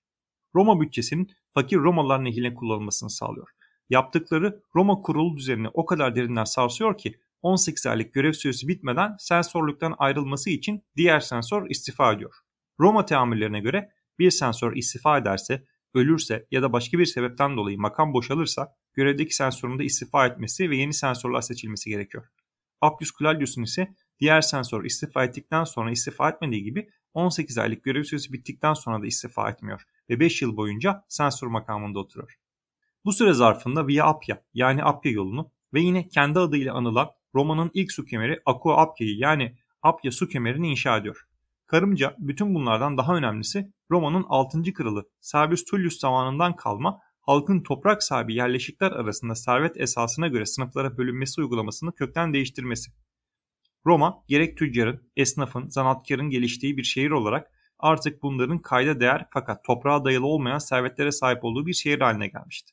Roma 0.54 0.80
bütçesinin 0.80 1.30
fakir 1.54 1.76
Romalılar 1.76 2.24
nehiline 2.24 2.54
kullanılmasını 2.54 3.10
sağlıyor. 3.10 3.48
Yaptıkları 3.90 4.62
Roma 4.74 5.02
kurulu 5.02 5.36
düzenini 5.36 5.68
o 5.68 5.86
kadar 5.86 6.16
derinden 6.16 6.44
sarsıyor 6.44 6.98
ki 6.98 7.20
18 7.42 7.86
aylık 7.86 8.14
görev 8.14 8.32
süresi 8.32 8.68
bitmeden 8.68 9.16
sensörlükten 9.18 9.94
ayrılması 9.98 10.50
için 10.50 10.84
diğer 10.96 11.20
sensör 11.20 11.70
istifa 11.70 12.12
ediyor. 12.12 12.34
Roma 12.80 13.04
teamüllerine 13.04 13.60
göre 13.60 13.90
bir 14.18 14.30
sensör 14.30 14.76
istifa 14.76 15.18
ederse, 15.18 15.64
ölürse 15.94 16.46
ya 16.50 16.62
da 16.62 16.72
başka 16.72 16.98
bir 16.98 17.06
sebepten 17.06 17.56
dolayı 17.56 17.78
makam 17.78 18.12
boşalırsa 18.12 18.76
görevdeki 18.94 19.34
sensörün 19.34 19.78
de 19.78 19.84
istifa 19.84 20.26
etmesi 20.26 20.70
ve 20.70 20.76
yeni 20.76 20.94
sensörler 20.94 21.40
seçilmesi 21.40 21.90
gerekiyor. 21.90 22.24
Appius 22.80 23.10
Claudius'un 23.18 23.62
ise 23.62 23.94
diğer 24.20 24.40
sensör 24.40 24.84
istifa 24.84 25.24
ettikten 25.24 25.64
sonra 25.64 25.90
istifa 25.90 26.30
etmediği 26.30 26.64
gibi 26.64 26.90
18 27.14 27.58
aylık 27.58 27.84
görev 27.84 28.02
süresi 28.02 28.32
bittikten 28.32 28.74
sonra 28.74 29.02
da 29.02 29.06
istifa 29.06 29.50
etmiyor 29.50 29.82
ve 30.10 30.20
5 30.20 30.42
yıl 30.42 30.56
boyunca 30.56 31.04
sensör 31.08 31.46
makamında 31.46 31.98
oturuyor. 31.98 32.38
Bu 33.04 33.12
süre 33.12 33.32
zarfında 33.32 33.86
Via 33.86 34.06
Appia 34.06 34.36
yani 34.54 34.84
Appia 34.84 35.12
yolunu 35.12 35.50
ve 35.74 35.80
yine 35.80 36.08
kendi 36.08 36.38
adıyla 36.38 36.74
anılan 36.74 37.10
Roma'nın 37.34 37.70
ilk 37.74 37.92
su 37.92 38.04
kemeri 38.04 38.40
Aqua 38.46 38.76
Appia'yı 38.76 39.16
yani 39.16 39.56
Appia 39.82 40.10
su 40.10 40.28
kemerini 40.28 40.70
inşa 40.70 40.96
ediyor. 40.96 41.26
Karımca 41.66 42.16
bütün 42.18 42.54
bunlardan 42.54 42.98
daha 42.98 43.16
önemlisi 43.16 43.72
Roma'nın 43.90 44.24
6. 44.28 44.62
kralı 44.72 45.08
Servius 45.20 45.64
Tullius 45.64 45.98
zamanından 45.98 46.56
kalma 46.56 47.00
halkın 47.20 47.62
toprak 47.62 48.02
sahibi 48.02 48.34
yerleşikler 48.34 48.90
arasında 48.90 49.34
servet 49.34 49.80
esasına 49.80 50.28
göre 50.28 50.46
sınıflara 50.46 50.98
bölünmesi 50.98 51.40
uygulamasını 51.40 51.94
kökten 51.94 52.32
değiştirmesi. 52.32 52.92
Roma 53.86 54.24
gerek 54.28 54.58
tüccarın, 54.58 55.10
esnafın, 55.16 55.68
zanatkarın 55.68 56.30
geliştiği 56.30 56.76
bir 56.76 56.82
şehir 56.82 57.10
olarak 57.10 57.50
artık 57.78 58.22
bunların 58.22 58.58
kayda 58.58 59.00
değer 59.00 59.26
fakat 59.32 59.64
toprağa 59.64 60.04
dayalı 60.04 60.26
olmayan 60.26 60.58
servetlere 60.58 61.12
sahip 61.12 61.44
olduğu 61.44 61.66
bir 61.66 61.72
şehir 61.72 62.00
haline 62.00 62.28
gelmişti. 62.28 62.72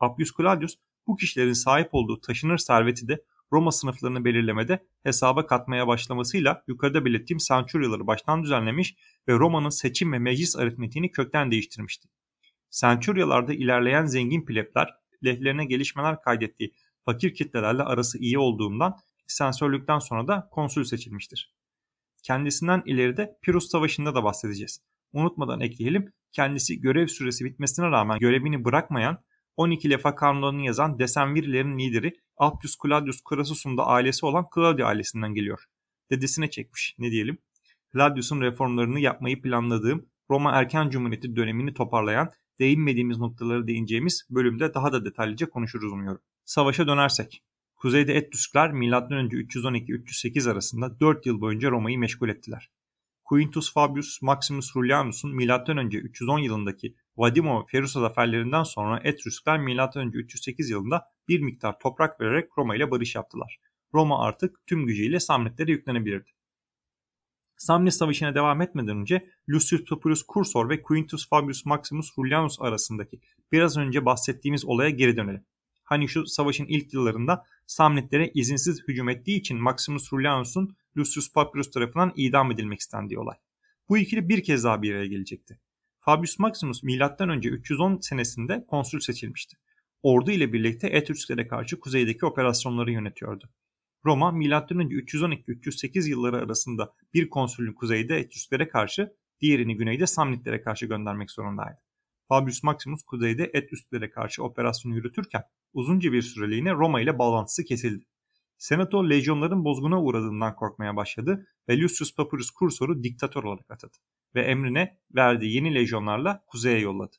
Appius 0.00 0.30
Claudius 0.36 0.76
bu 1.06 1.16
kişilerin 1.16 1.52
sahip 1.52 1.88
olduğu 1.92 2.20
taşınır 2.20 2.58
serveti 2.58 3.08
de 3.08 3.24
Roma 3.52 3.72
sınıflarını 3.72 4.24
belirlemede 4.24 4.86
hesaba 5.02 5.46
katmaya 5.46 5.86
başlamasıyla 5.86 6.64
yukarıda 6.68 7.04
belirttiğim 7.04 7.38
Centuryaları 7.38 8.06
baştan 8.06 8.42
düzenlemiş 8.42 8.96
ve 9.28 9.32
Roma'nın 9.32 9.68
seçim 9.68 10.12
ve 10.12 10.18
meclis 10.18 10.56
aritmetiğini 10.56 11.10
kökten 11.10 11.50
değiştirmişti. 11.50 12.08
Centuryalarda 12.70 13.54
ilerleyen 13.54 14.04
zengin 14.04 14.44
plebler 14.44 14.94
lehlerine 15.24 15.64
gelişmeler 15.64 16.22
kaydettiği 16.22 16.72
fakir 17.04 17.34
kitlelerle 17.34 17.82
arası 17.82 18.18
iyi 18.18 18.38
olduğundan 18.38 18.96
sensörlükten 19.26 19.98
sonra 19.98 20.28
da 20.28 20.48
konsül 20.50 20.84
seçilmiştir. 20.84 21.54
Kendisinden 22.22 22.82
ileride 22.86 23.38
Pirus 23.42 23.70
Savaşı'nda 23.70 24.14
da 24.14 24.24
bahsedeceğiz. 24.24 24.82
Unutmadan 25.12 25.60
ekleyelim, 25.60 26.12
kendisi 26.32 26.80
görev 26.80 27.06
süresi 27.06 27.44
bitmesine 27.44 27.86
rağmen 27.86 28.18
görevini 28.18 28.64
bırakmayan 28.64 29.24
12 29.56 29.90
lefa 29.90 30.14
kanunlarını 30.14 30.62
yazan 30.62 30.98
Desenvirilerin 30.98 31.78
lideri 31.78 32.12
Appius 32.40 32.76
Claudius 32.82 33.20
Crassus'un 33.28 33.78
da 33.78 33.86
ailesi 33.86 34.26
olan 34.26 34.46
Claudia 34.54 34.86
ailesinden 34.86 35.34
geliyor. 35.34 35.64
Dedesine 36.10 36.50
çekmiş 36.50 36.94
ne 36.98 37.10
diyelim. 37.10 37.38
Claudius'un 37.92 38.40
reformlarını 38.40 39.00
yapmayı 39.00 39.42
planladığım 39.42 40.06
Roma 40.30 40.52
erken 40.52 40.90
cumhuriyeti 40.90 41.36
dönemini 41.36 41.74
toparlayan 41.74 42.30
değinmediğimiz 42.60 43.18
noktaları 43.18 43.66
değineceğimiz 43.66 44.26
bölümde 44.30 44.74
daha 44.74 44.92
da 44.92 45.04
detaylıca 45.04 45.48
konuşuruz 45.50 45.92
umuyorum. 45.92 46.22
Savaşa 46.44 46.86
dönersek. 46.86 47.42
Kuzeyde 47.76 48.14
Etrüskler 48.14 48.72
M.Ö. 48.72 48.90
312-308 48.90 50.50
arasında 50.50 51.00
4 51.00 51.26
yıl 51.26 51.40
boyunca 51.40 51.70
Roma'yı 51.70 51.98
meşgul 51.98 52.28
ettiler. 52.28 52.70
Quintus 53.30 53.72
Fabius 53.72 54.22
Maximus 54.22 54.76
Rullianus'un 54.76 55.34
M.Ö. 55.34 55.98
310 55.98 56.38
yılındaki 56.38 56.94
Vadimo 57.16 57.66
Ferusa 57.66 58.00
zaferlerinden 58.00 58.62
sonra 58.62 59.00
Etrüskler 59.04 59.58
M.Ö. 59.58 60.10
308 60.12 60.70
yılında 60.70 61.06
bir 61.28 61.40
miktar 61.40 61.78
toprak 61.78 62.20
vererek 62.20 62.50
Roma 62.58 62.76
ile 62.76 62.90
barış 62.90 63.14
yaptılar. 63.14 63.60
Roma 63.94 64.24
artık 64.24 64.66
tüm 64.66 64.86
gücüyle 64.86 65.20
Samnitlere 65.20 65.70
yüklenebilirdi. 65.70 66.30
Samnit 67.56 67.94
Savaşı'na 67.94 68.34
devam 68.34 68.62
etmeden 68.62 68.96
önce 68.96 69.30
Lucius 69.50 69.84
Papyrus 69.84 70.24
Cursor 70.34 70.68
ve 70.68 70.82
Quintus 70.82 71.28
Fabius 71.28 71.64
Maximus 71.64 72.18
Rullianus 72.18 72.60
arasındaki 72.60 73.20
biraz 73.52 73.76
önce 73.76 74.04
bahsettiğimiz 74.04 74.64
olaya 74.64 74.90
geri 74.90 75.16
dönelim. 75.16 75.44
Hani 75.84 76.08
şu 76.08 76.26
savaşın 76.26 76.66
ilk 76.66 76.94
yıllarında 76.94 77.44
Samnitlere 77.66 78.30
izinsiz 78.34 78.88
hücum 78.88 79.08
ettiği 79.08 79.38
için 79.38 79.62
Maximus 79.62 80.12
Rullianus'un 80.12 80.76
Lucius 80.96 81.32
Papyrus 81.32 81.70
tarafından 81.70 82.12
idam 82.16 82.52
edilmek 82.52 82.80
istendiği 82.80 83.18
olay. 83.18 83.36
Bu 83.88 83.98
ikili 83.98 84.28
bir 84.28 84.42
kez 84.42 84.64
daha 84.64 84.82
bir 84.82 84.94
araya 84.94 85.06
gelecekti. 85.06 85.60
Fabius 86.00 86.38
Maximus 86.38 86.82
M.Ö. 86.82 87.48
310 87.48 87.98
senesinde 88.00 88.64
konsül 88.68 89.00
seçilmişti. 89.00 89.56
Ordu 90.02 90.30
ile 90.30 90.52
birlikte 90.52 90.88
Etrusklere 90.88 91.48
karşı 91.48 91.80
kuzeydeki 91.80 92.26
operasyonları 92.26 92.92
yönetiyordu. 92.92 93.50
Roma 94.04 94.32
M.Ö. 94.32 94.46
312-308 94.46 96.08
yılları 96.08 96.36
arasında 96.36 96.92
bir 97.14 97.30
konsülün 97.30 97.72
kuzeyde 97.72 98.16
Etrusklere 98.18 98.68
karşı, 98.68 99.12
diğerini 99.40 99.76
güneyde 99.76 100.06
Samnitlere 100.06 100.62
karşı 100.62 100.86
göndermek 100.86 101.30
zorundaydı. 101.30 101.78
Fabius 102.28 102.62
Maximus 102.62 103.02
kuzeyde 103.02 103.50
Etrusklere 103.54 104.10
karşı 104.10 104.44
operasyonu 104.44 104.94
yürütürken 104.94 105.42
uzunca 105.72 106.12
bir 106.12 106.22
süreliğine 106.22 106.72
Roma 106.72 107.00
ile 107.00 107.18
bağlantısı 107.18 107.64
kesildi. 107.64 108.04
Senato 108.60 109.10
lejyonların 109.10 109.64
bozguna 109.64 110.02
uğradığından 110.02 110.56
korkmaya 110.56 110.96
başladı 110.96 111.46
ve 111.68 111.80
Lucius 111.80 112.14
Papyrus 112.14 112.50
Cursor'u 112.58 113.02
diktatör 113.02 113.44
olarak 113.44 113.70
atadı 113.70 113.96
ve 114.34 114.42
emrine 114.42 114.98
verdiği 115.14 115.54
yeni 115.54 115.74
lejyonlarla 115.74 116.44
kuzeye 116.46 116.78
yolladı. 116.78 117.16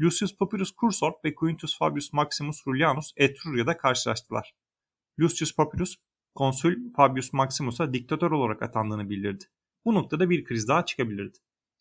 Lucius 0.00 0.36
Papyrus 0.36 0.72
Cursor 0.80 1.12
ve 1.24 1.34
Quintus 1.34 1.78
Fabius 1.78 2.12
Maximus 2.12 2.66
Rullianus 2.66 3.12
Etrurya'da 3.16 3.76
karşılaştılar. 3.76 4.54
Lucius 5.20 5.56
Papyrus, 5.56 5.96
konsül 6.34 6.92
Fabius 6.96 7.32
Maximus'a 7.32 7.92
diktatör 7.92 8.30
olarak 8.30 8.62
atandığını 8.62 9.10
bildirdi. 9.10 9.44
Bu 9.84 9.94
noktada 9.94 10.30
bir 10.30 10.44
kriz 10.44 10.68
daha 10.68 10.84
çıkabilirdi. 10.84 11.38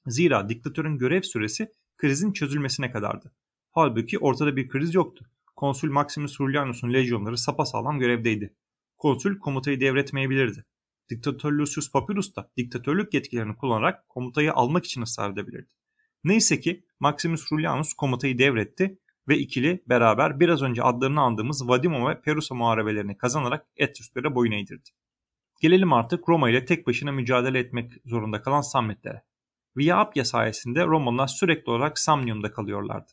Zira 0.08 0.50
diktatörün 0.50 0.98
görev 0.98 1.22
süresi 1.22 1.72
krizin 1.98 2.34
çözülmesine 2.34 2.92
kadardı. 2.92 3.32
Halbuki 3.72 4.20
ortada 4.20 4.56
bir 4.56 4.70
kriz 4.70 4.94
yoktu. 4.94 5.26
Konsül 5.56 5.92
Maximus 5.92 6.40
Rullianus'un 6.40 6.94
lejyonları 6.94 7.38
sapasağlam 7.38 8.00
görevdeydi. 8.00 8.56
Konsül 8.98 9.40
komutayı 9.40 9.82
devretmeyebilirdi. 9.82 10.66
Diktatör 11.10 11.52
Lucius 11.52 11.92
Papyrus 11.92 12.36
da 12.36 12.52
diktatörlük 12.58 13.14
yetkilerini 13.14 13.56
kullanarak 13.56 14.10
komutayı 14.10 14.54
almak 14.54 14.86
için 14.86 15.02
ısrar 15.02 15.32
edebilirdi. 15.32 15.74
Neyse 16.24 16.60
ki 16.60 16.86
Maximus 17.00 17.52
Rullianus 17.52 17.94
komutayı 17.94 18.40
devretti 18.40 19.00
ve 19.28 19.38
ikili 19.38 19.84
beraber 19.90 20.40
biraz 20.40 20.62
önce 20.62 20.84
adlarını 20.84 21.22
andığımız 21.22 21.68
Vadimo 21.68 22.10
ve 22.10 22.22
Perusa 22.22 22.56
muharebelerini 22.56 23.18
kazanarak 23.18 23.68
Etrusklere 23.78 24.36
boyun 24.36 24.52
eğdirdi. 24.52 24.90
Gelelim 25.62 25.94
artık 25.94 26.30
Roma 26.30 26.50
ile 26.50 26.66
tek 26.66 26.88
başına 26.88 27.12
mücadele 27.12 27.60
etmek 27.60 27.94
zorunda 28.06 28.42
kalan 28.42 28.62
Samnitlere. 28.62 29.24
Via 29.78 29.98
Appia 29.98 30.26
sayesinde 30.26 30.86
Romalılar 30.86 31.28
sürekli 31.28 31.72
olarak 31.72 32.00
Samnium'da 32.00 32.52
kalıyorlardı. 32.52 33.12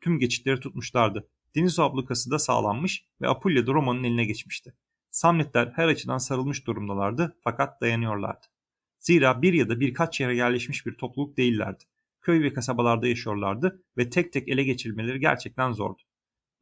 Tüm 0.00 0.18
geçitleri 0.18 0.60
tutmuşlardı. 0.60 1.28
Deniz 1.54 1.78
ablukası 1.78 2.30
da 2.30 2.38
sağlanmış 2.38 3.04
ve 3.20 3.28
Apulya 3.28 3.66
da 3.66 3.72
Roma'nın 3.72 4.04
eline 4.04 4.24
geçmişti. 4.24 4.74
Samnitler 5.10 5.72
her 5.76 5.88
açıdan 5.88 6.18
sarılmış 6.18 6.66
durumdalardı 6.66 7.36
fakat 7.44 7.80
dayanıyorlardı. 7.80 8.46
Zira 8.98 9.42
bir 9.42 9.52
ya 9.52 9.68
da 9.68 9.80
birkaç 9.80 10.20
yere 10.20 10.36
yerleşmiş 10.36 10.86
bir 10.86 10.94
topluluk 10.94 11.36
değillerdi. 11.36 11.84
Köy 12.20 12.42
ve 12.42 12.52
kasabalarda 12.52 13.08
yaşıyorlardı 13.08 13.82
ve 13.96 14.10
tek 14.10 14.32
tek 14.32 14.48
ele 14.48 14.64
geçirmeleri 14.64 15.20
gerçekten 15.20 15.72
zordu. 15.72 16.02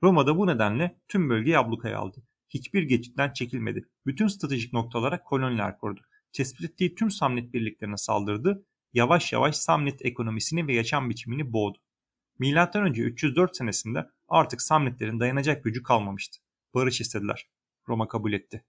Roma'da 0.02 0.38
bu 0.38 0.46
nedenle 0.46 1.00
tüm 1.08 1.30
bölgeyi 1.30 1.58
ablukaya 1.58 1.98
aldı. 1.98 2.22
Hiçbir 2.48 2.82
geçitten 2.82 3.32
çekilmedi. 3.32 3.88
Bütün 4.06 4.28
stratejik 4.28 4.72
noktalara 4.72 5.22
koloniler 5.22 5.78
kurdu. 5.78 6.00
Tespit 6.32 6.70
ettiği 6.70 6.94
tüm 6.94 7.10
Samnit 7.10 7.54
birliklerine 7.54 7.96
saldırdı. 7.96 8.66
Yavaş 8.92 9.32
yavaş 9.32 9.56
Samnit 9.56 10.04
ekonomisini 10.04 10.66
ve 10.66 10.74
yaşam 10.74 11.10
biçimini 11.10 11.52
boğdu. 11.52 11.78
M.Ö. 12.38 12.90
304 12.90 13.56
senesinde 13.56 14.06
Artık 14.28 14.62
Samnitlerin 14.62 15.20
dayanacak 15.20 15.64
gücü 15.64 15.82
kalmamıştı. 15.82 16.38
Barış 16.74 17.00
istediler. 17.00 17.48
Roma 17.88 18.08
kabul 18.08 18.32
etti. 18.32 18.64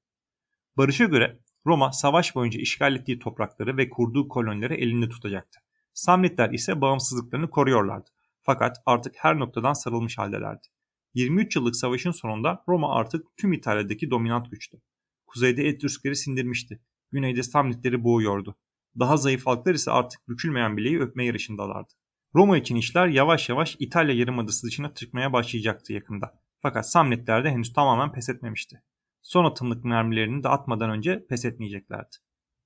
Barış'a 0.78 1.06
göre 1.06 1.40
Roma 1.66 1.92
savaş 1.92 2.36
boyunca 2.36 2.60
işgal 2.60 2.96
ettiği 2.96 3.20
toprakları 3.20 3.78
ve 3.78 3.90
kurduğu 3.90 4.28
kolonileri 4.28 4.74
elinde 4.74 5.10
tutacaktı. 5.10 5.60
Samnitler 5.94 6.50
ise 6.50 6.82
bağımsızlıklarını 6.82 7.50
koruyorlardı. 7.50 8.10
Fakat 8.42 8.78
artık 8.86 9.16
her 9.18 9.40
noktadan 9.40 9.74
sarılmış 9.74 10.18
haldelerdi. 10.18 10.68
23 11.14 11.56
yıllık 11.56 11.76
savaşın 11.76 12.12
sonunda 12.12 12.64
Roma 12.68 12.96
artık 12.96 13.38
tüm 13.38 13.54
İtalya'daki 13.54 14.12
dominant 14.12 14.52
güçtü. 14.52 14.82
Kuzeyde 15.28 15.68
Etrüskleri 15.68 16.16
sindirmişti. 16.16 16.80
Güneyde 17.12 17.44
Samnitleri 17.44 18.04
boğuyordu. 18.04 18.56
Daha 19.00 19.18
zayıf 19.18 19.46
halklar 19.46 19.74
ise 19.74 19.92
artık 19.92 20.30
bükülmeyen 20.30 20.78
bileği 20.78 21.00
öpme 21.00 21.26
yarışındalardı. 21.26 21.94
Roma 22.36 22.58
için 22.58 22.76
işler 22.76 23.08
yavaş 23.08 23.50
yavaş 23.50 23.76
İtalya 23.80 24.16
yarımadası 24.16 24.68
dışına 24.68 24.94
çıkmaya 24.94 25.34
başlayacaktı 25.34 25.94
yakında. 25.94 26.40
Fakat 26.62 26.92
Samnitler 26.92 27.44
de 27.44 27.50
henüz 27.52 27.74
tamamen 27.74 28.12
pes 28.12 28.30
etmemişti. 28.30 28.82
Son 29.28 29.46
atımlık 29.46 29.86
mermilerini 29.86 30.44
de 30.44 30.50
atmadan 30.50 30.90
önce 30.90 31.26
pes 31.30 31.46
etmeyeceklerdi. 31.46 32.16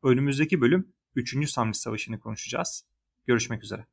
Önümüzdeki 0.03 0.61
bölüm 0.61 0.93
3. 1.15 1.49
Samnit 1.49 1.75
Savaşı'nı 1.77 2.19
konuşacağız. 2.19 2.85
Görüşmek 3.27 3.63
üzere. 3.63 3.85